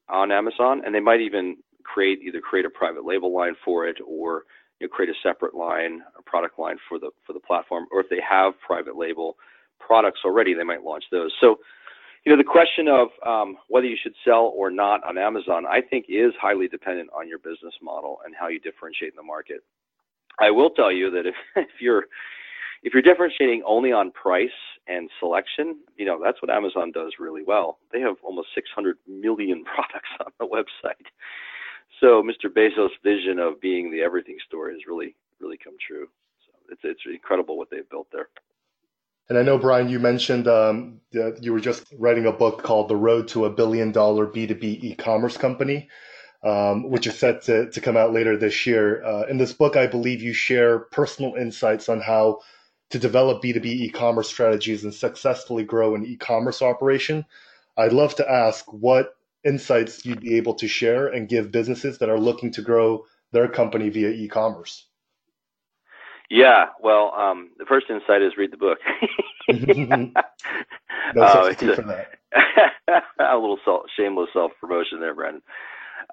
on 0.09 0.31
Amazon, 0.31 0.81
and 0.85 0.95
they 0.95 0.99
might 0.99 1.21
even 1.21 1.57
create 1.83 2.19
either 2.21 2.41
create 2.41 2.65
a 2.65 2.69
private 2.69 3.05
label 3.05 3.33
line 3.33 3.55
for 3.63 3.87
it 3.87 3.97
or 4.05 4.43
you 4.79 4.87
know, 4.87 4.91
create 4.91 5.09
a 5.09 5.27
separate 5.27 5.53
line, 5.53 6.01
a 6.17 6.21
product 6.23 6.59
line 6.59 6.77
for 6.89 6.99
the 6.99 7.11
for 7.25 7.33
the 7.33 7.39
platform. 7.39 7.85
Or 7.91 8.01
if 8.01 8.09
they 8.09 8.19
have 8.27 8.53
private 8.65 8.95
label 8.95 9.37
products 9.79 10.21
already, 10.25 10.53
they 10.53 10.63
might 10.63 10.83
launch 10.83 11.03
those. 11.11 11.31
So, 11.39 11.59
you 12.25 12.31
know, 12.31 12.37
the 12.37 12.43
question 12.43 12.87
of 12.87 13.07
um, 13.25 13.57
whether 13.67 13.87
you 13.87 13.97
should 14.01 14.13
sell 14.25 14.51
or 14.55 14.71
not 14.71 15.03
on 15.03 15.17
Amazon, 15.17 15.65
I 15.65 15.81
think, 15.81 16.05
is 16.09 16.33
highly 16.41 16.67
dependent 16.67 17.09
on 17.17 17.27
your 17.27 17.39
business 17.39 17.73
model 17.81 18.19
and 18.25 18.33
how 18.37 18.47
you 18.47 18.59
differentiate 18.59 19.11
in 19.11 19.17
the 19.17 19.23
market. 19.23 19.61
I 20.39 20.49
will 20.49 20.71
tell 20.71 20.91
you 20.91 21.11
that 21.11 21.25
if, 21.25 21.35
if 21.55 21.81
you're 21.81 22.05
if 22.83 22.93
you're 22.93 23.01
differentiating 23.01 23.63
only 23.65 23.93
on 23.93 24.11
price 24.11 24.49
and 24.87 25.09
selection, 25.19 25.77
you 25.95 26.05
know 26.05 26.19
that's 26.23 26.41
what 26.41 26.51
Amazon 26.51 26.91
does 26.91 27.13
really 27.19 27.43
well. 27.45 27.79
They 27.91 28.01
have 28.01 28.15
almost 28.23 28.49
600 28.55 28.97
million 29.07 29.63
products 29.75 30.09
on 30.19 30.31
the 30.39 30.45
website. 30.45 31.07
So 32.03 32.21
Mr. 32.21 32.49
Bezos' 32.51 32.89
vision 33.01 33.39
of 33.39 33.61
being 33.61 33.89
the 33.89 34.01
everything 34.01 34.37
store 34.47 34.69
has 34.69 34.79
really 34.87 35.15
really 35.39 35.57
come 35.57 35.75
true. 35.85 36.07
So 36.45 36.51
it's 36.71 36.81
it's 36.83 37.01
incredible 37.05 37.57
what 37.57 37.69
they've 37.69 37.89
built 37.89 38.07
there. 38.11 38.27
And 39.29 39.37
I 39.37 39.41
know, 39.41 39.57
Brian, 39.57 39.87
you 39.87 39.99
mentioned 39.99 40.49
um, 40.49 40.99
that 41.13 41.39
you 41.41 41.53
were 41.53 41.61
just 41.61 41.85
writing 41.97 42.25
a 42.25 42.31
book 42.31 42.61
called 42.61 42.89
The 42.89 42.97
Road 42.97 43.29
to 43.29 43.45
a 43.45 43.49
Billion 43.49 43.93
Dollar 43.93 44.27
B2B 44.27 44.83
E-Commerce 44.83 45.37
Company 45.37 45.87
um, 46.43 46.89
which 46.89 47.07
is 47.07 47.17
set 47.17 47.43
to, 47.43 47.69
to 47.71 47.81
come 47.81 47.95
out 47.95 48.13
later 48.13 48.37
this 48.37 48.65
year. 48.65 49.03
Uh, 49.03 49.23
in 49.27 49.37
this 49.37 49.53
book, 49.53 49.77
I 49.77 49.87
believe 49.87 50.21
you 50.21 50.33
share 50.33 50.79
personal 50.79 51.35
insights 51.35 51.87
on 51.87 52.01
how 52.01 52.41
to 52.89 52.99
develop 52.99 53.41
B2B 53.41 53.65
e-commerce 53.65 54.27
strategies 54.27 54.83
and 54.83 54.93
successfully 54.93 55.63
grow 55.63 55.95
an 55.95 56.05
e-commerce 56.05 56.61
operation. 56.61 57.25
I'd 57.77 57.93
love 57.93 58.15
to 58.15 58.29
ask 58.29 58.65
what 58.71 59.15
insights 59.43 60.05
you'd 60.05 60.21
be 60.21 60.35
able 60.35 60.55
to 60.55 60.67
share 60.67 61.07
and 61.07 61.29
give 61.29 61.51
businesses 61.51 61.97
that 61.99 62.09
are 62.09 62.19
looking 62.19 62.51
to 62.51 62.61
grow 62.61 63.05
their 63.31 63.47
company 63.47 63.89
via 63.89 64.09
e-commerce. 64.09 64.87
Yeah, 66.29 66.65
well, 66.81 67.13
um, 67.17 67.51
the 67.57 67.65
first 67.65 67.87
insight 67.89 68.21
is 68.21 68.33
read 68.37 68.51
the 68.51 68.57
book. 68.57 68.79
no 71.15 71.27
substitute 71.31 71.71
uh, 71.71 71.75
for 71.75 71.81
that. 71.83 73.03
a 73.19 73.37
little 73.37 73.59
self, 73.63 73.83
shameless 73.97 74.29
self 74.33 74.51
promotion 74.59 74.99
there, 74.99 75.13
Brandon. 75.13 75.41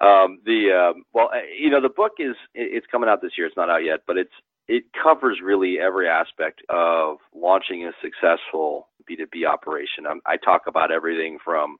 Um, 0.01 0.39
the 0.45 0.71
um, 0.93 1.03
well, 1.13 1.29
uh, 1.33 1.39
you 1.57 1.69
know, 1.69 1.81
the 1.81 1.89
book 1.89 2.13
is 2.19 2.35
it's 2.53 2.85
coming 2.91 3.09
out 3.09 3.21
this 3.21 3.31
year. 3.37 3.47
It's 3.47 3.57
not 3.57 3.69
out 3.69 3.83
yet, 3.83 4.01
but 4.05 4.17
it's 4.17 4.33
it 4.67 4.83
covers 5.01 5.39
really 5.43 5.79
every 5.79 6.07
aspect 6.07 6.61
of 6.69 7.17
launching 7.35 7.85
a 7.85 7.91
successful 8.01 8.89
B2B 9.09 9.45
operation. 9.47 10.05
Um, 10.09 10.21
I 10.25 10.37
talk 10.37 10.63
about 10.67 10.91
everything 10.91 11.39
from 11.43 11.77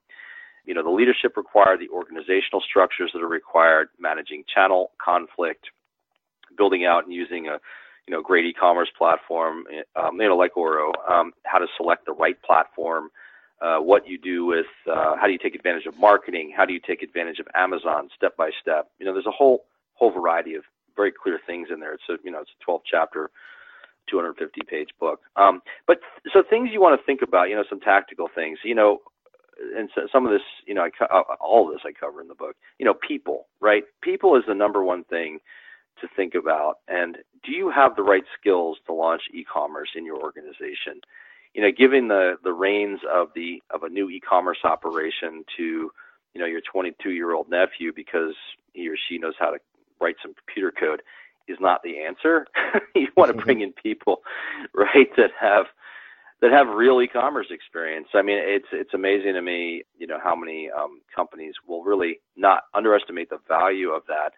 you 0.66 0.74
know 0.74 0.84
the 0.84 0.90
leadership 0.90 1.38
required, 1.38 1.80
the 1.80 1.90
organizational 1.90 2.62
structures 2.62 3.12
that 3.14 3.22
are 3.22 3.28
required, 3.28 3.90
managing 4.00 4.44
channel 4.54 4.92
conflict, 5.04 5.66
building 6.58 6.86
out 6.86 7.06
and 7.06 7.14
using 7.14 7.48
a 7.48 7.60
you 8.08 8.14
know 8.14 8.22
great 8.22 8.46
e-commerce 8.46 8.90
platform, 8.98 9.64
um, 9.96 10.20
you 10.20 10.28
know 10.28 10.38
like 10.38 10.56
Oro, 10.58 10.92
um, 11.10 11.32
how 11.44 11.58
to 11.58 11.68
select 11.78 12.06
the 12.06 12.14
right 12.14 12.42
platform, 12.44 13.10
uh, 13.62 13.78
what 13.78 14.08
you 14.08 14.18
do 14.18 14.46
with 14.46 14.66
uh, 14.92 15.16
how 15.16 15.26
do 15.26 15.34
you 15.34 15.40
take 15.40 15.56
advantage 15.56 15.86
of 15.86 15.98
marketing, 15.98 16.54
how 16.56 16.66
do 16.66 16.74
you 16.74 16.80
take 16.86 17.02
advantage 17.04 17.40
of 17.40 17.48
Amazon 17.56 18.10
step 18.16 18.36
by 18.38 18.50
step. 18.62 18.90
You 19.00 19.06
know, 19.06 19.14
there's 19.14 19.28
a 19.28 19.32
whole 19.32 19.66
whole 19.94 20.12
variety 20.12 20.56
of 20.56 20.64
very 20.96 21.12
clear 21.12 21.40
things 21.46 21.70
in 21.72 21.80
there. 21.80 21.94
It's 21.94 22.04
a 22.10 22.18
you 22.24 22.32
know 22.32 22.40
it's 22.40 22.52
a 22.60 22.64
12 22.64 22.82
chapter, 22.90 23.30
250 24.10 24.62
page 24.70 24.90
book. 25.00 25.22
Um, 25.36 25.62
but 25.88 26.00
so 26.34 26.44
things 26.48 26.70
you 26.72 26.82
want 26.82 27.00
to 27.00 27.06
think 27.06 27.22
about, 27.22 27.50
you 27.50 27.56
know, 27.56 27.64
some 27.70 27.80
tactical 27.80 28.30
things, 28.34 28.60
you 28.64 28.76
know, 28.76 29.00
and 29.78 29.90
so 29.96 30.02
some 30.12 30.26
of 30.26 30.32
this, 30.32 30.42
you 30.66 30.74
know, 30.74 30.84
I, 30.84 31.06
uh, 31.06 31.24
all 31.40 31.68
of 31.68 31.74
this 31.74 31.82
I 31.86 31.92
cover 31.92 32.22
in 32.22 32.28
the 32.28 32.36
book. 32.36 32.56
You 32.80 32.86
know, 32.86 32.94
people, 32.94 33.48
right? 33.60 33.84
People 34.02 34.36
is 34.36 34.44
the 34.48 34.56
number 34.56 34.84
one 34.84 35.04
thing 35.06 35.40
to 36.02 36.08
think 36.16 36.36
about. 36.36 36.76
And 36.88 37.18
do 37.44 37.52
you 37.52 37.70
have 37.70 37.96
the 37.96 38.04
right 38.04 38.24
skills 38.40 38.78
to 38.88 38.94
launch 38.94 39.22
e-commerce 39.34 39.90
in 39.96 40.06
your 40.06 40.22
organization? 40.22 41.02
you 41.54 41.62
know, 41.62 41.70
giving 41.78 42.08
the 42.08 42.36
the 42.44 42.54
reins 42.54 43.00
of 43.12 43.30
the 43.36 43.62
of 43.72 43.84
a 43.84 43.90
new 43.90 44.10
e-commerce 44.10 44.60
operation 44.64 45.44
to 45.58 45.92
you 46.34 46.40
know 46.40 46.46
your 46.46 46.62
22 46.62 47.12
year 47.12 47.34
old 47.34 47.50
nephew 47.50 47.92
because 47.96 48.34
he 48.74 48.88
or 48.88 48.96
she 49.10 49.18
knows 49.18 49.34
how 49.38 49.52
to 49.52 49.58
write 50.00 50.16
some 50.22 50.34
computer 50.34 50.72
code 50.72 51.02
is 51.48 51.58
not 51.60 51.82
the 51.84 52.00
answer. 52.00 52.48
you 52.96 53.08
want 53.18 53.36
to 53.36 53.44
bring 53.44 53.62
in 53.62 53.74
people, 53.74 54.22
right, 54.74 55.10
that 55.18 55.32
have 55.40 55.66
that 56.42 56.52
have 56.52 56.68
real 56.76 57.02
e-commerce 57.02 57.48
experience. 57.52 58.08
I 58.14 58.22
mean, 58.24 58.40
it's 58.42 58.66
it's 58.72 58.94
amazing 58.94 59.34
to 59.34 59.42
me, 59.42 59.84
you 59.98 60.08
know, 60.08 60.18
how 60.22 60.36
many 60.36 60.70
um, 60.72 61.02
companies 61.16 61.54
will 61.68 61.84
really 61.84 62.20
not 62.36 62.64
underestimate 62.74 63.30
the 63.30 63.40
value 63.48 63.90
of 63.92 64.04
that. 64.08 64.32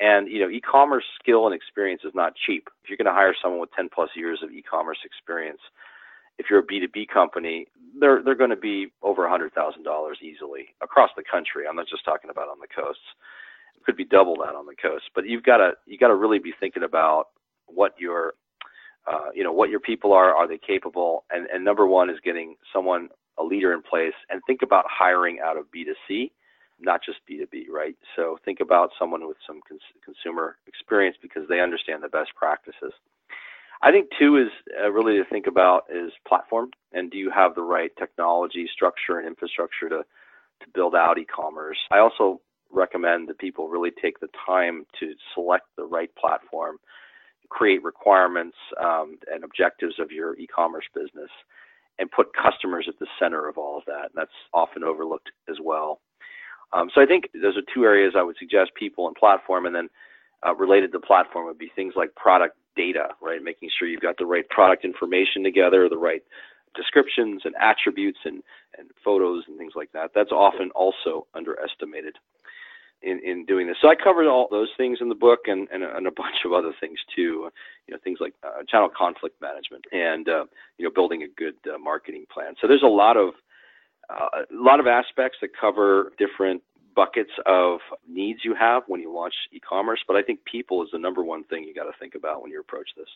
And 0.00 0.28
you 0.28 0.40
know, 0.40 0.48
e-commerce 0.48 1.04
skill 1.20 1.46
and 1.46 1.54
experience 1.54 2.02
is 2.04 2.12
not 2.14 2.32
cheap. 2.46 2.68
If 2.82 2.88
you're 2.88 2.96
going 2.96 3.12
to 3.12 3.12
hire 3.12 3.34
someone 3.40 3.60
with 3.60 3.70
10 3.76 3.90
plus 3.94 4.10
years 4.16 4.40
of 4.42 4.50
e-commerce 4.50 4.98
experience, 5.04 5.60
if 6.38 6.46
you're 6.50 6.60
a 6.60 6.66
B2B 6.66 7.08
company, 7.12 7.66
they're 8.00 8.22
they're 8.24 8.34
going 8.34 8.50
to 8.50 8.56
be 8.56 8.88
over 9.02 9.26
a 9.26 9.30
hundred 9.30 9.52
thousand 9.52 9.84
dollars 9.84 10.18
easily 10.22 10.74
across 10.82 11.10
the 11.16 11.22
country. 11.30 11.64
I'm 11.68 11.76
not 11.76 11.88
just 11.88 12.04
talking 12.04 12.30
about 12.30 12.48
on 12.48 12.58
the 12.60 12.66
coasts. 12.74 13.04
It 13.76 13.84
could 13.84 13.96
be 13.96 14.04
double 14.04 14.36
that 14.36 14.56
on 14.56 14.66
the 14.66 14.74
coast, 14.80 15.04
but 15.14 15.26
you've 15.26 15.44
got 15.44 15.58
to 15.58 15.72
you 15.86 15.98
got 15.98 16.08
to 16.08 16.16
really 16.16 16.38
be 16.38 16.52
thinking 16.58 16.82
about 16.82 17.26
what 17.66 17.92
your 17.98 18.34
uh, 19.06 19.30
you 19.34 19.44
know 19.44 19.52
what 19.52 19.70
your 19.70 19.80
people 19.80 20.12
are. 20.12 20.34
Are 20.34 20.48
they 20.48 20.58
capable? 20.58 21.24
And 21.30 21.46
and 21.52 21.64
number 21.64 21.86
one 21.86 22.10
is 22.10 22.16
getting 22.24 22.56
someone 22.72 23.08
a 23.38 23.44
leader 23.44 23.72
in 23.72 23.82
place, 23.82 24.14
and 24.30 24.40
think 24.46 24.62
about 24.62 24.84
hiring 24.88 25.40
out 25.44 25.56
of 25.56 25.64
B2C, 25.74 26.30
not 26.80 27.00
just 27.04 27.18
B2B, 27.28 27.68
right? 27.68 27.96
So 28.14 28.38
think 28.44 28.60
about 28.60 28.90
someone 28.98 29.26
with 29.26 29.36
some 29.46 29.60
cons- 29.68 29.80
consumer 30.04 30.56
experience 30.66 31.16
because 31.20 31.42
they 31.48 31.60
understand 31.60 32.02
the 32.02 32.08
best 32.08 32.30
practices. 32.36 32.92
I 33.82 33.90
think 33.90 34.08
two 34.18 34.36
is 34.36 34.48
uh, 34.82 34.90
really 34.90 35.16
to 35.16 35.24
think 35.24 35.46
about 35.46 35.84
is 35.92 36.12
platform 36.26 36.70
and 36.92 37.10
do 37.10 37.18
you 37.18 37.30
have 37.30 37.54
the 37.54 37.62
right 37.62 37.90
technology 37.98 38.68
structure 38.72 39.18
and 39.18 39.26
infrastructure 39.26 39.88
to 39.88 40.04
to 40.60 40.66
build 40.72 40.94
out 40.94 41.18
e-commerce. 41.18 41.78
I 41.90 41.98
also 41.98 42.40
recommend 42.70 43.28
that 43.28 43.38
people 43.38 43.68
really 43.68 43.90
take 43.90 44.20
the 44.20 44.28
time 44.46 44.86
to 45.00 45.12
select 45.34 45.66
the 45.76 45.84
right 45.84 46.10
platform, 46.16 46.78
create 47.48 47.82
requirements 47.82 48.56
um, 48.82 49.18
and 49.32 49.44
objectives 49.44 49.94
of 49.98 50.10
your 50.10 50.36
e-commerce 50.36 50.84
business, 50.94 51.30
and 51.98 52.10
put 52.10 52.28
customers 52.34 52.86
at 52.88 52.98
the 52.98 53.06
center 53.20 53.48
of 53.48 53.56
all 53.56 53.78
of 53.78 53.84
that. 53.86 54.06
And 54.06 54.16
that's 54.16 54.30
often 54.52 54.82
overlooked 54.82 55.30
as 55.48 55.56
well. 55.62 56.00
Um, 56.72 56.90
so 56.92 57.00
I 57.00 57.06
think 57.06 57.28
those 57.40 57.56
are 57.56 57.62
two 57.72 57.84
areas 57.84 58.14
I 58.16 58.22
would 58.22 58.36
suggest 58.38 58.72
people 58.74 59.06
and 59.06 59.16
platform, 59.16 59.66
and 59.66 59.74
then 59.74 59.88
uh, 60.44 60.54
related 60.56 60.92
to 60.92 61.00
platform 61.00 61.46
would 61.46 61.58
be 61.58 61.70
things 61.76 61.94
like 61.96 62.14
product 62.16 62.56
data, 62.76 63.08
right? 63.22 63.42
Making 63.42 63.70
sure 63.78 63.86
you've 63.86 64.00
got 64.00 64.18
the 64.18 64.26
right 64.26 64.48
product 64.48 64.84
information 64.84 65.44
together, 65.44 65.88
the 65.88 65.96
right 65.96 66.22
descriptions 66.74 67.42
and 67.44 67.54
attributes 67.60 68.18
and, 68.24 68.42
and 68.76 68.90
photos 69.04 69.44
and 69.46 69.56
things 69.56 69.74
like 69.76 69.92
that. 69.92 70.10
That's 70.14 70.32
often 70.32 70.70
also 70.74 71.26
underestimated 71.34 72.16
in, 73.04 73.20
in 73.24 73.44
doing 73.44 73.66
this. 73.66 73.76
So 73.80 73.88
I 73.88 73.94
covered 73.94 74.26
all 74.26 74.48
those 74.50 74.70
things 74.76 74.98
in 75.00 75.08
the 75.08 75.14
book 75.14 75.40
and, 75.46 75.68
and, 75.72 75.82
and 75.82 76.06
a 76.06 76.10
bunch 76.10 76.44
of 76.44 76.52
other 76.52 76.72
things 76.80 76.98
too. 77.14 77.50
You 77.86 77.94
know, 77.94 77.98
things 78.02 78.18
like 78.20 78.34
uh, 78.42 78.62
channel 78.68 78.88
conflict 78.88 79.40
management 79.40 79.84
and 79.92 80.28
uh, 80.28 80.44
you 80.78 80.84
know 80.84 80.90
building 80.94 81.22
a 81.22 81.28
good 81.28 81.54
uh, 81.72 81.78
marketing 81.78 82.26
plan. 82.32 82.54
So 82.60 82.66
there's 82.66 82.82
a 82.82 82.86
lot 82.86 83.16
of 83.16 83.34
uh, 84.10 84.42
a 84.50 84.54
lot 84.54 84.80
of 84.80 84.86
aspects 84.86 85.38
that 85.40 85.50
cover 85.58 86.12
different 86.18 86.62
buckets 86.94 87.30
of 87.46 87.80
needs 88.08 88.40
you 88.44 88.54
have 88.54 88.84
when 88.86 89.00
you 89.00 89.12
launch 89.12 89.34
e-commerce, 89.52 90.00
but 90.06 90.16
I 90.16 90.22
think 90.22 90.44
people 90.44 90.82
is 90.82 90.90
the 90.92 90.98
number 90.98 91.24
one 91.24 91.42
thing 91.44 91.64
you 91.64 91.74
got 91.74 91.84
to 91.84 91.98
think 91.98 92.14
about 92.14 92.42
when 92.42 92.52
you 92.52 92.60
approach 92.60 92.90
this. 92.96 93.08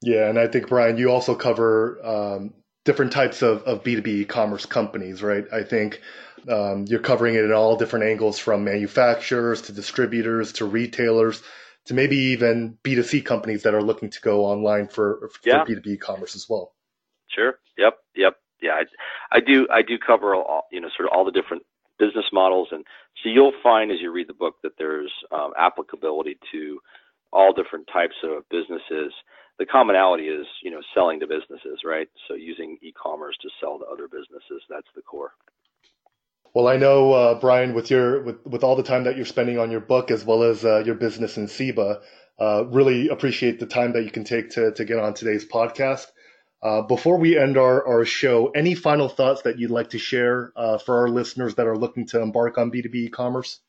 Yeah, 0.00 0.28
and 0.28 0.38
I 0.38 0.48
think 0.48 0.68
Brian, 0.68 0.96
you 0.96 1.10
also 1.10 1.34
cover 1.34 2.04
um, 2.04 2.54
different 2.84 3.12
types 3.12 3.42
of, 3.42 3.62
of 3.62 3.84
B2B 3.84 4.06
e-commerce 4.08 4.66
companies, 4.66 5.22
right? 5.22 5.44
I 5.52 5.62
think 5.62 6.00
um, 6.48 6.84
you're 6.88 7.00
covering 7.00 7.34
it 7.34 7.44
at 7.44 7.52
all 7.52 7.76
different 7.76 8.06
angles 8.06 8.38
from 8.38 8.64
manufacturers 8.64 9.62
to 9.62 9.72
distributors 9.72 10.52
to 10.54 10.64
retailers 10.64 11.42
to 11.86 11.94
maybe 11.94 12.16
even 12.16 12.78
B2C 12.84 13.24
companies 13.24 13.62
that 13.64 13.74
are 13.74 13.82
looking 13.82 14.10
to 14.10 14.20
go 14.20 14.44
online 14.44 14.88
for, 14.88 15.30
for 15.32 15.48
yeah. 15.48 15.64
B2B 15.64 15.86
e-commerce 15.86 16.36
as 16.36 16.48
well. 16.48 16.72
Sure. 17.28 17.54
Yep. 17.78 17.98
Yep. 18.16 18.36
Yeah. 18.60 18.72
I, 18.72 19.36
I 19.36 19.40
do. 19.40 19.66
I 19.72 19.82
do 19.82 19.98
cover 19.98 20.34
all, 20.34 20.66
you 20.70 20.80
know, 20.80 20.88
sort 20.96 21.08
of 21.08 21.16
all 21.16 21.24
the 21.24 21.32
different 21.32 21.62
business 21.98 22.26
models. 22.32 22.68
And 22.70 22.84
so 23.22 23.28
you'll 23.28 23.52
find 23.62 23.90
as 23.90 23.98
you 24.00 24.12
read 24.12 24.28
the 24.28 24.34
book 24.34 24.56
that 24.62 24.72
there's 24.78 25.12
um, 25.32 25.52
applicability 25.58 26.38
to 26.52 26.78
all 27.32 27.52
different 27.52 27.88
types 27.92 28.14
of 28.22 28.48
businesses. 28.50 29.12
The 29.62 29.66
commonality 29.66 30.24
is, 30.24 30.44
you 30.64 30.72
know, 30.72 30.80
selling 30.92 31.20
to 31.20 31.26
businesses, 31.28 31.82
right? 31.84 32.08
So 32.26 32.34
using 32.34 32.78
e-commerce 32.82 33.36
to 33.42 33.48
sell 33.60 33.78
to 33.78 33.84
other 33.84 34.08
businesses, 34.08 34.60
that's 34.68 34.88
the 34.96 35.02
core. 35.02 35.34
Well, 36.52 36.66
I 36.66 36.76
know, 36.78 37.12
uh, 37.12 37.34
Brian, 37.38 37.72
with 37.72 37.88
your 37.88 38.24
with, 38.24 38.44
with 38.44 38.64
all 38.64 38.74
the 38.74 38.82
time 38.82 39.04
that 39.04 39.16
you're 39.16 39.24
spending 39.24 39.60
on 39.60 39.70
your 39.70 39.78
book 39.78 40.10
as 40.10 40.24
well 40.24 40.42
as 40.42 40.64
uh, 40.64 40.82
your 40.84 40.96
business 40.96 41.36
Enceiba, 41.36 42.00
uh, 42.40 42.64
really 42.70 43.08
appreciate 43.08 43.60
the 43.60 43.66
time 43.66 43.92
that 43.92 44.02
you 44.02 44.10
can 44.10 44.24
take 44.24 44.50
to 44.50 44.72
to 44.72 44.84
get 44.84 44.98
on 44.98 45.14
today's 45.14 45.44
podcast. 45.44 46.08
Uh, 46.60 46.82
before 46.82 47.18
we 47.18 47.38
end 47.38 47.56
our, 47.56 47.86
our 47.86 48.04
show, 48.04 48.48
any 48.48 48.74
final 48.74 49.08
thoughts 49.08 49.42
that 49.42 49.60
you'd 49.60 49.70
like 49.70 49.90
to 49.90 49.98
share 49.98 50.52
uh, 50.56 50.78
for 50.78 51.02
our 51.02 51.08
listeners 51.08 51.54
that 51.54 51.68
are 51.68 51.78
looking 51.78 52.06
to 52.06 52.20
embark 52.20 52.58
on 52.58 52.72
B2B 52.72 52.94
e-commerce? 52.96 53.60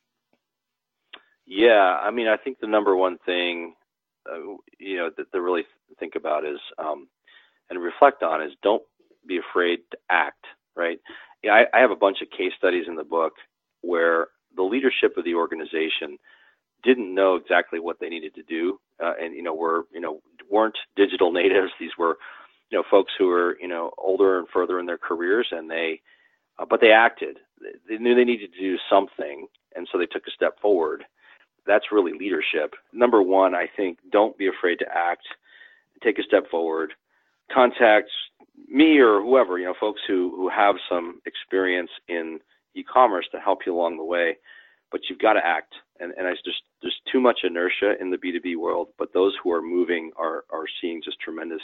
Yeah, 1.46 2.00
I 2.02 2.10
mean, 2.10 2.26
I 2.26 2.36
think 2.36 2.58
the 2.58 2.66
number 2.66 2.96
one 2.96 3.18
thing, 3.24 3.74
uh, 4.28 4.38
you 4.78 4.96
know, 4.96 5.10
that 5.16 5.30
to 5.32 5.40
really 5.40 5.64
think 5.98 6.14
about 6.16 6.44
is 6.44 6.58
um, 6.78 7.08
and 7.70 7.80
reflect 7.82 8.22
on 8.22 8.42
is 8.42 8.52
don't 8.62 8.82
be 9.26 9.38
afraid 9.38 9.78
to 9.90 9.98
act, 10.10 10.44
right? 10.76 10.98
Yeah, 11.42 11.52
I, 11.52 11.78
I 11.78 11.80
have 11.80 11.90
a 11.90 11.96
bunch 11.96 12.18
of 12.22 12.30
case 12.30 12.52
studies 12.58 12.84
in 12.88 12.96
the 12.96 13.04
book 13.04 13.34
where 13.82 14.28
the 14.56 14.62
leadership 14.62 15.16
of 15.16 15.24
the 15.24 15.34
organization 15.34 16.18
didn't 16.82 17.14
know 17.14 17.36
exactly 17.36 17.80
what 17.80 17.98
they 18.00 18.08
needed 18.08 18.34
to 18.34 18.42
do, 18.42 18.78
uh, 19.02 19.14
and 19.20 19.34
you 19.34 19.42
know, 19.42 19.54
were 19.54 19.84
you 19.92 20.00
know 20.00 20.20
weren't 20.50 20.76
digital 20.96 21.32
natives. 21.42 21.70
These 21.80 21.92
were 21.98 22.16
you 22.74 22.78
know 22.78 22.84
folks 22.90 23.12
who 23.18 23.26
were 23.28 23.56
you 23.60 23.68
know 23.68 23.92
older 23.98 24.38
and 24.38 24.48
further 24.52 24.80
in 24.80 24.86
their 24.86 24.98
careers 24.98 25.46
and 25.52 25.70
they 25.70 26.00
uh, 26.58 26.64
but 26.68 26.80
they 26.80 26.90
acted 26.90 27.38
they 27.88 27.98
knew 27.98 28.14
they 28.14 28.24
needed 28.24 28.52
to 28.52 28.60
do 28.60 28.76
something 28.90 29.46
and 29.76 29.86
so 29.90 29.98
they 29.98 30.06
took 30.06 30.26
a 30.26 30.30
step 30.32 30.58
forward 30.60 31.04
that's 31.66 31.92
really 31.92 32.12
leadership 32.18 32.74
number 32.92 33.22
one 33.22 33.54
i 33.54 33.66
think 33.76 33.98
don't 34.10 34.36
be 34.38 34.48
afraid 34.48 34.76
to 34.78 34.86
act 34.92 35.22
take 36.02 36.18
a 36.18 36.22
step 36.22 36.48
forward 36.50 36.92
contact 37.52 38.08
me 38.68 38.98
or 38.98 39.20
whoever 39.20 39.58
you 39.58 39.64
know 39.64 39.74
folks 39.78 40.00
who 40.06 40.34
who 40.36 40.48
have 40.48 40.76
some 40.88 41.20
experience 41.26 41.90
in 42.08 42.38
e-commerce 42.74 43.26
to 43.30 43.38
help 43.38 43.60
you 43.66 43.74
along 43.74 43.96
the 43.96 44.04
way 44.04 44.36
but 44.90 45.00
you've 45.08 45.18
got 45.18 45.34
to 45.34 45.44
act 45.44 45.74
and 46.00 46.12
and 46.16 46.26
I 46.26 46.32
just 46.44 46.62
there's 46.82 47.00
too 47.10 47.20
much 47.20 47.40
inertia 47.44 47.94
in 48.00 48.10
the 48.10 48.16
B2B 48.16 48.56
world 48.56 48.88
but 48.98 49.12
those 49.12 49.34
who 49.42 49.52
are 49.52 49.62
moving 49.62 50.10
are 50.16 50.44
are 50.50 50.66
seeing 50.80 51.02
just 51.04 51.20
tremendous 51.20 51.62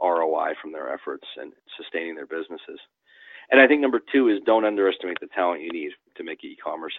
ROI 0.00 0.54
from 0.60 0.72
their 0.72 0.92
efforts 0.92 1.26
and 1.36 1.52
sustaining 1.76 2.14
their 2.14 2.26
businesses. 2.26 2.80
And 3.50 3.60
I 3.60 3.66
think 3.66 3.80
number 3.80 4.00
two 4.12 4.28
is 4.28 4.38
don't 4.46 4.64
underestimate 4.64 5.18
the 5.20 5.26
talent 5.28 5.62
you 5.62 5.70
need 5.70 5.92
to 6.16 6.24
make 6.24 6.44
e-commerce 6.44 6.94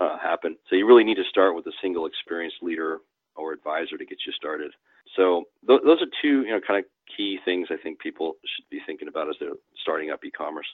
uh, 0.00 0.18
happen. 0.18 0.56
So 0.68 0.76
you 0.76 0.86
really 0.86 1.04
need 1.04 1.16
to 1.16 1.24
start 1.30 1.54
with 1.54 1.66
a 1.66 1.72
single 1.80 2.06
experienced 2.06 2.62
leader 2.62 2.98
or 3.36 3.52
advisor 3.52 3.96
to 3.96 4.04
get 4.04 4.18
you 4.26 4.32
started. 4.32 4.72
So 5.16 5.44
th- 5.66 5.80
those 5.84 6.00
are 6.02 6.10
two, 6.22 6.42
you 6.42 6.50
know, 6.50 6.60
kind 6.66 6.78
of 6.78 6.86
key 7.16 7.38
things 7.44 7.68
I 7.70 7.76
think 7.76 7.98
people 7.98 8.36
should 8.44 8.68
be 8.70 8.80
thinking 8.86 9.08
about 9.08 9.28
as 9.28 9.36
they're 9.38 9.50
starting 9.80 10.10
up 10.10 10.24
e-commerce. 10.24 10.66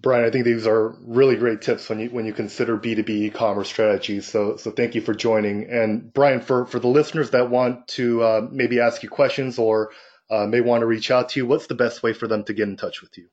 Brian, 0.00 0.24
I 0.24 0.30
think 0.30 0.44
these 0.44 0.66
are 0.66 0.94
really 1.00 1.34
great 1.34 1.60
tips 1.60 1.88
when 1.88 1.98
you 1.98 2.08
when 2.10 2.24
you 2.24 2.32
consider 2.32 2.78
B2B 2.78 3.08
e-commerce 3.08 3.68
strategies. 3.68 4.28
So 4.28 4.56
so 4.56 4.70
thank 4.70 4.94
you 4.94 5.00
for 5.00 5.12
joining. 5.12 5.68
And 5.68 6.12
Brian, 6.12 6.40
for 6.40 6.66
for 6.66 6.78
the 6.78 6.86
listeners 6.86 7.30
that 7.30 7.50
want 7.50 7.88
to 7.88 8.22
uh, 8.22 8.48
maybe 8.48 8.78
ask 8.78 9.02
you 9.02 9.08
questions 9.08 9.58
or 9.58 9.90
uh, 10.30 10.46
may 10.46 10.60
want 10.60 10.82
to 10.82 10.86
reach 10.86 11.10
out 11.10 11.30
to 11.30 11.40
you, 11.40 11.46
what's 11.46 11.66
the 11.66 11.74
best 11.74 12.02
way 12.04 12.12
for 12.12 12.28
them 12.28 12.44
to 12.44 12.54
get 12.54 12.68
in 12.68 12.76
touch 12.76 13.00
with 13.02 13.18
you? 13.18 13.28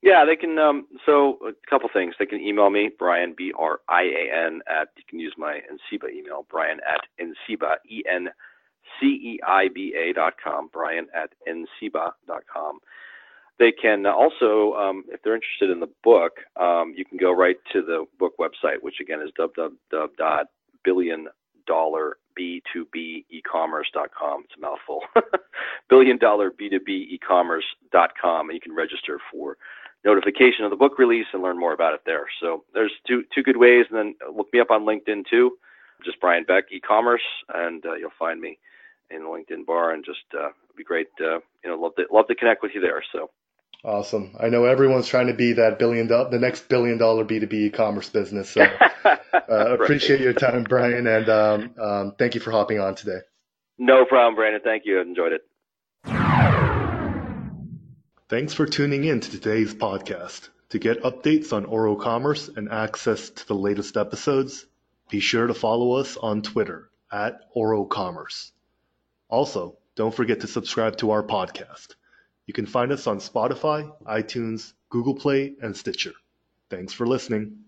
Yeah, 0.00 0.24
they 0.26 0.36
can. 0.36 0.56
Um, 0.58 0.86
so 1.06 1.38
a 1.48 1.52
couple 1.68 1.88
things. 1.92 2.14
They 2.20 2.26
can 2.26 2.40
email 2.40 2.70
me, 2.70 2.90
Brian 2.96 3.34
B 3.36 3.52
R 3.58 3.80
I 3.88 4.02
A 4.02 4.46
N 4.46 4.60
at. 4.68 4.90
You 4.96 5.02
can 5.08 5.18
use 5.18 5.34
my 5.36 5.54
Enceiba 5.54 6.08
email, 6.12 6.46
Brian 6.48 6.78
at 6.86 7.00
Enceiba 7.18 7.76
E 7.90 8.04
N 8.08 8.28
C 9.00 9.06
E 9.06 9.40
I 9.46 9.68
B 9.68 9.94
A 9.96 10.12
dot 10.12 10.34
com. 10.42 10.68
Brian 10.72 11.06
at 11.14 11.30
Enceiba 11.48 12.12
dot 12.26 12.42
com. 12.52 12.78
They 13.58 13.70
can 13.70 14.04
also, 14.06 14.74
um, 14.74 15.04
if 15.08 15.22
they're 15.22 15.36
interested 15.36 15.70
in 15.70 15.78
the 15.78 15.90
book, 16.02 16.38
um, 16.60 16.92
you 16.96 17.04
can 17.04 17.18
go 17.18 17.30
right 17.32 17.56
to 17.72 17.82
the 17.82 18.04
book 18.18 18.34
website, 18.38 18.82
which 18.82 18.98
again 19.00 19.20
is 19.20 19.30
www.billion 19.38 21.28
dollar 21.66 22.16
B2B 22.38 23.24
ecommerce.com. 23.32 24.44
It's 24.44 24.54
a 24.56 24.60
mouthful. 24.60 25.00
Billion 25.88 26.18
dollar 26.18 26.50
B2B 26.50 27.18
ecommerce.com. 27.18 28.48
And 28.48 28.54
you 28.54 28.60
can 28.60 28.74
register 28.74 29.18
for 29.30 29.56
notification 30.04 30.64
of 30.64 30.70
the 30.70 30.76
book 30.76 30.98
release 30.98 31.26
and 31.32 31.42
learn 31.42 31.58
more 31.58 31.72
about 31.72 31.94
it 31.94 32.00
there. 32.04 32.26
So 32.40 32.64
there's 32.74 32.92
two, 33.06 33.24
two 33.34 33.42
good 33.42 33.56
ways. 33.56 33.86
And 33.90 33.98
then 33.98 34.14
look 34.34 34.52
me 34.52 34.60
up 34.60 34.70
on 34.70 34.82
LinkedIn 34.82 35.24
too. 35.30 35.56
Just 36.04 36.20
Brian 36.20 36.44
Beck 36.44 36.64
e-commerce 36.70 37.22
and 37.54 37.84
uh, 37.86 37.94
you'll 37.94 38.10
find 38.18 38.40
me 38.40 38.58
in 39.14 39.22
the 39.22 39.28
LinkedIn 39.28 39.66
bar 39.66 39.92
and 39.92 40.04
just, 40.04 40.24
uh, 40.38 40.48
be 40.76 40.84
great. 40.84 41.08
Uh, 41.20 41.38
you 41.62 41.70
know, 41.70 41.76
love 41.76 41.94
to, 41.96 42.04
love 42.12 42.26
to 42.26 42.34
connect 42.34 42.62
with 42.62 42.72
you 42.74 42.80
there. 42.80 43.02
So 43.12 43.30
Awesome. 43.84 44.34
I 44.40 44.48
know 44.48 44.64
everyone's 44.64 45.06
trying 45.06 45.26
to 45.26 45.34
be 45.34 45.52
that 45.54 45.78
billion 45.78 46.06
dollar, 46.06 46.30
the 46.30 46.38
next 46.38 46.68
billion 46.70 46.96
dollar 46.96 47.22
B2B 47.22 47.52
e-commerce 47.52 48.08
business. 48.08 48.48
So 48.48 48.62
uh, 49.04 49.18
appreciate 49.46 50.20
your 50.20 50.32
time, 50.32 50.64
Brian, 50.64 51.06
and 51.06 51.28
um, 51.28 51.74
um, 51.78 52.14
thank 52.18 52.34
you 52.34 52.40
for 52.40 52.50
hopping 52.50 52.80
on 52.80 52.94
today. 52.94 53.18
No 53.76 54.06
problem, 54.06 54.36
Brandon. 54.36 54.62
Thank 54.64 54.84
you. 54.86 55.00
I 55.00 55.02
enjoyed 55.02 55.32
it. 55.32 55.42
Thanks 58.30 58.54
for 58.54 58.64
tuning 58.64 59.04
in 59.04 59.20
to 59.20 59.30
today's 59.30 59.74
podcast. 59.74 60.48
To 60.70 60.78
get 60.78 61.02
updates 61.02 61.52
on 61.52 61.66
Oro 61.66 61.94
Commerce 61.94 62.48
and 62.48 62.70
access 62.70 63.28
to 63.28 63.46
the 63.46 63.54
latest 63.54 63.98
episodes, 63.98 64.64
be 65.10 65.20
sure 65.20 65.46
to 65.46 65.54
follow 65.54 65.92
us 65.92 66.16
on 66.16 66.40
Twitter 66.40 66.88
at 67.12 67.38
Oro 67.54 67.84
Commerce. 67.84 68.52
Also, 69.34 69.76
don't 69.96 70.14
forget 70.14 70.42
to 70.42 70.46
subscribe 70.46 70.96
to 70.98 71.10
our 71.10 71.24
podcast. 71.24 71.96
You 72.46 72.54
can 72.54 72.66
find 72.66 72.92
us 72.92 73.08
on 73.08 73.18
Spotify, 73.18 73.92
iTunes, 74.06 74.74
Google 74.90 75.16
Play, 75.16 75.56
and 75.60 75.76
Stitcher. 75.76 76.12
Thanks 76.70 76.92
for 76.92 77.04
listening. 77.04 77.63